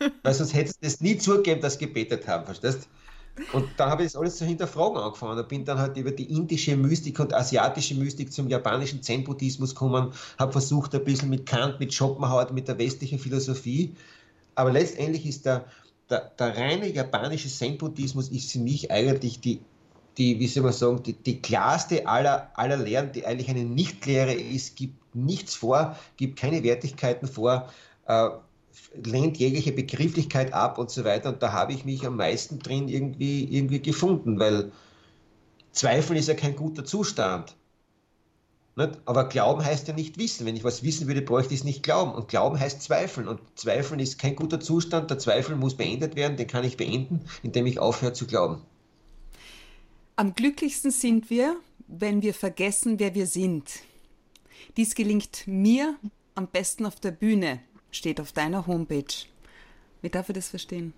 Weil 0.22 0.34
sonst 0.34 0.54
hättest 0.54 0.82
du 0.82 0.86
es 0.86 1.00
nie 1.00 1.18
zugegeben, 1.18 1.60
dass 1.60 1.74
sie 1.74 1.86
gebetet 1.86 2.28
haben, 2.28 2.44
verstehst? 2.44 2.88
Und 3.52 3.68
dann 3.76 3.90
habe 3.90 4.02
ich 4.02 4.12
das 4.12 4.20
alles 4.20 4.36
zu 4.36 4.44
hinterfragen 4.44 4.98
angefangen. 4.98 5.36
Da 5.36 5.42
bin 5.42 5.64
dann 5.64 5.78
halt 5.78 5.96
über 5.96 6.10
die 6.10 6.30
indische 6.32 6.76
Mystik 6.76 7.20
und 7.20 7.34
asiatische 7.34 7.94
Mystik 7.94 8.32
zum 8.32 8.48
japanischen 8.48 9.02
Zen-Buddhismus 9.02 9.74
gekommen, 9.74 10.12
habe 10.38 10.52
versucht, 10.52 10.94
ein 10.94 11.04
bisschen 11.04 11.30
mit 11.30 11.46
Kant, 11.46 11.80
mit 11.80 11.92
Schopenhauer, 11.94 12.52
mit 12.52 12.68
der 12.68 12.78
westlichen 12.78 13.18
Philosophie. 13.18 13.94
Aber 14.58 14.72
letztendlich 14.72 15.24
ist 15.24 15.46
der, 15.46 15.66
der, 16.10 16.32
der 16.36 16.56
reine 16.56 16.88
japanische 16.88 17.48
Zen-Buddhismus 17.48 18.28
für 18.50 18.58
mich 18.58 18.90
eigentlich 18.90 19.38
die, 19.38 19.60
die, 20.16 20.40
wie 20.40 20.48
soll 20.48 20.64
man 20.64 20.72
sagen, 20.72 21.00
die, 21.04 21.12
die 21.12 21.40
klarste 21.40 22.08
aller, 22.08 22.50
aller 22.54 22.76
Lehren, 22.76 23.12
die 23.12 23.24
eigentlich 23.24 23.48
eine 23.50 23.62
Nichtlehre 23.62 24.34
ist, 24.34 24.74
gibt 24.74 25.14
nichts 25.14 25.54
vor, 25.54 25.96
gibt 26.16 26.40
keine 26.40 26.64
Wertigkeiten 26.64 27.28
vor. 27.28 27.72
Äh, 28.06 28.30
lehnt 29.00 29.36
jegliche 29.36 29.70
Begrifflichkeit 29.70 30.52
ab 30.52 30.78
und 30.78 30.90
so 30.90 31.04
weiter. 31.04 31.28
Und 31.28 31.40
da 31.40 31.52
habe 31.52 31.72
ich 31.72 31.84
mich 31.84 32.04
am 32.04 32.16
meisten 32.16 32.58
drin 32.58 32.88
irgendwie, 32.88 33.44
irgendwie 33.44 33.80
gefunden, 33.80 34.40
weil 34.40 34.72
Zweifeln 35.70 36.18
ist 36.18 36.26
ja 36.26 36.34
kein 36.34 36.56
guter 36.56 36.84
Zustand. 36.84 37.54
Nicht? 38.78 39.00
Aber 39.06 39.28
Glauben 39.28 39.64
heißt 39.64 39.88
ja 39.88 39.94
nicht 39.94 40.18
wissen. 40.18 40.46
Wenn 40.46 40.56
ich 40.56 40.62
was 40.62 40.84
wissen 40.84 41.08
würde, 41.08 41.20
bräuchte 41.20 41.52
ich 41.52 41.60
es 41.60 41.64
nicht 41.64 41.82
glauben. 41.82 42.12
Und 42.12 42.28
Glauben 42.28 42.58
heißt 42.58 42.80
zweifeln. 42.80 43.26
Und 43.26 43.40
zweifeln 43.56 43.98
ist 43.98 44.18
kein 44.18 44.36
guter 44.36 44.60
Zustand. 44.60 45.10
Der 45.10 45.18
Zweifel 45.18 45.56
muss 45.56 45.76
beendet 45.76 46.14
werden. 46.14 46.36
Den 46.36 46.46
kann 46.46 46.64
ich 46.64 46.76
beenden, 46.76 47.20
indem 47.42 47.66
ich 47.66 47.80
aufhöre 47.80 48.12
zu 48.12 48.26
glauben. 48.26 48.62
Am 50.14 50.34
glücklichsten 50.34 50.92
sind 50.92 51.28
wir, 51.28 51.56
wenn 51.88 52.22
wir 52.22 52.34
vergessen, 52.34 53.00
wer 53.00 53.14
wir 53.14 53.26
sind. 53.26 53.80
Dies 54.76 54.94
gelingt 54.94 55.46
mir 55.46 55.96
am 56.36 56.46
besten 56.46 56.86
auf 56.86 57.00
der 57.00 57.10
Bühne 57.10 57.60
steht 57.90 58.20
auf 58.20 58.30
deiner 58.30 58.66
Homepage. 58.68 59.26
Wie 60.02 60.08
darf 60.08 60.28
ich 60.28 60.36
das 60.36 60.48
verstehen? 60.48 60.92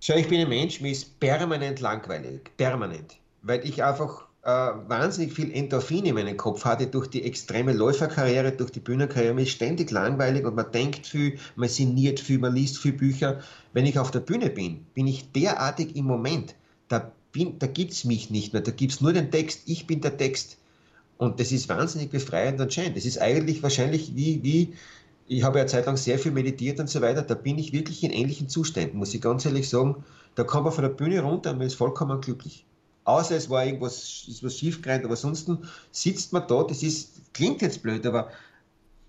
Schau, 0.00 0.14
ich 0.14 0.28
bin 0.28 0.40
ein 0.40 0.48
Mensch, 0.48 0.80
mir 0.80 0.90
ist 0.90 1.20
permanent 1.20 1.78
langweilig. 1.78 2.50
Permanent. 2.56 3.18
Weil 3.42 3.64
ich 3.64 3.84
einfach 3.84 4.26
wahnsinnig 4.42 5.34
viel 5.34 5.52
Endorphin 5.52 6.06
in 6.06 6.14
meinem 6.14 6.36
Kopf 6.36 6.64
hatte 6.64 6.86
durch 6.86 7.08
die 7.08 7.24
extreme 7.24 7.72
Läuferkarriere, 7.72 8.52
durch 8.52 8.70
die 8.70 8.80
Bühnenkarriere. 8.80 9.34
Mir 9.34 9.42
ist 9.42 9.50
ständig 9.50 9.90
langweilig 9.90 10.46
und 10.46 10.54
man 10.54 10.72
denkt 10.72 11.06
viel, 11.06 11.38
man 11.56 11.68
sinniert 11.68 12.20
viel, 12.20 12.38
man 12.38 12.54
liest 12.54 12.78
viel 12.78 12.94
Bücher. 12.94 13.40
Wenn 13.72 13.86
ich 13.86 13.98
auf 13.98 14.10
der 14.10 14.20
Bühne 14.20 14.48
bin, 14.48 14.86
bin 14.94 15.06
ich 15.06 15.30
derartig 15.32 15.94
im 15.94 16.06
Moment. 16.06 16.54
Da, 16.88 17.12
da 17.34 17.66
gibt 17.66 17.92
es 17.92 18.04
mich 18.04 18.30
nicht 18.30 18.52
mehr, 18.52 18.62
da 18.62 18.70
gibt 18.70 18.92
es 18.92 19.00
nur 19.00 19.12
den 19.12 19.30
Text. 19.30 19.62
Ich 19.66 19.86
bin 19.86 20.00
der 20.00 20.16
Text. 20.16 20.56
Und 21.18 21.38
das 21.38 21.52
ist 21.52 21.68
wahnsinnig 21.68 22.10
befreiend 22.10 22.60
und 22.60 22.72
schön. 22.72 22.94
Das 22.94 23.04
ist 23.04 23.20
eigentlich 23.20 23.62
wahrscheinlich 23.62 24.16
wie, 24.16 24.42
wie 24.42 24.72
ich 25.28 25.44
habe 25.44 25.58
ja 25.58 25.66
Zeit 25.66 25.84
lang 25.84 25.98
sehr 25.98 26.18
viel 26.18 26.32
meditiert 26.32 26.80
und 26.80 26.88
so 26.88 27.02
weiter, 27.02 27.22
da 27.22 27.34
bin 27.34 27.58
ich 27.58 27.72
wirklich 27.72 28.02
in 28.02 28.10
ähnlichen 28.10 28.48
Zuständen, 28.48 28.98
muss 28.98 29.14
ich 29.14 29.20
ganz 29.20 29.44
ehrlich 29.44 29.68
sagen. 29.68 30.02
Da 30.34 30.44
kommt 30.44 30.64
man 30.64 30.72
von 30.72 30.82
der 30.82 30.90
Bühne 30.90 31.20
runter 31.20 31.50
und 31.50 31.58
man 31.58 31.66
ist 31.66 31.74
vollkommen 31.74 32.20
glücklich 32.20 32.64
außer 33.10 33.36
es 33.36 33.50
war 33.50 33.64
irgendwas 33.64 34.24
ist 34.28 34.42
was 34.42 34.56
schiefgerannt, 34.56 35.04
aber 35.04 35.16
sonst 35.16 35.50
sitzt 35.92 36.32
man 36.32 36.46
da, 36.46 36.62
das 36.64 36.82
ist, 36.82 37.32
klingt 37.32 37.62
jetzt 37.62 37.82
blöd, 37.82 38.04
aber 38.06 38.30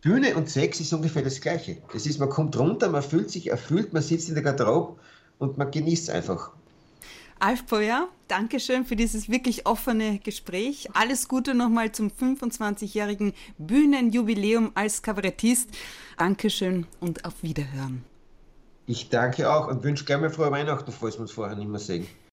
Bühne 0.02 0.36
und 0.36 0.50
Sex 0.50 0.80
ist 0.80 0.94
ungefähr 0.94 1.22
das 1.22 1.42
Gleiche. 1.42 1.78
Das 1.94 2.06
ist, 2.06 2.20
man 2.20 2.30
kommt 2.30 2.58
runter, 2.58 2.90
man 2.90 3.04
fühlt 3.04 3.30
sich 3.30 3.52
erfüllt, 3.52 3.94
man 3.94 4.02
sitzt 4.02 4.30
in 4.30 4.36
der 4.36 4.44
Garderobe 4.44 5.00
und 5.38 5.58
man 5.58 5.70
genießt 5.70 6.10
es 6.10 6.10
einfach. 6.10 6.52
Alf 7.40 7.66
Poyer, 7.66 8.08
danke 8.28 8.60
schön 8.60 8.86
für 8.86 8.96
dieses 8.96 9.28
wirklich 9.28 9.66
offene 9.66 10.20
Gespräch. 10.20 10.88
Alles 10.94 11.28
Gute 11.28 11.56
nochmal 11.56 11.92
zum 11.92 12.10
25-jährigen 12.10 13.34
Bühnenjubiläum 13.58 14.72
als 14.76 15.02
Kabarettist. 15.02 15.70
Dankeschön 16.18 16.86
und 17.00 17.26
auf 17.26 17.42
Wiederhören. 17.42 18.04
Ich 18.86 19.10
danke 19.10 19.52
auch 19.52 19.68
und 19.68 19.84
wünsche 19.84 20.06
gerne 20.06 20.28
mal 20.28 20.30
frohe 20.30 20.52
Weihnachten, 20.52 20.92
falls 20.92 21.16
wir 21.16 21.22
uns 21.22 21.32
vorher 21.32 21.56
nicht 21.56 21.70
mehr 21.70 21.80
sehen. 21.80 22.08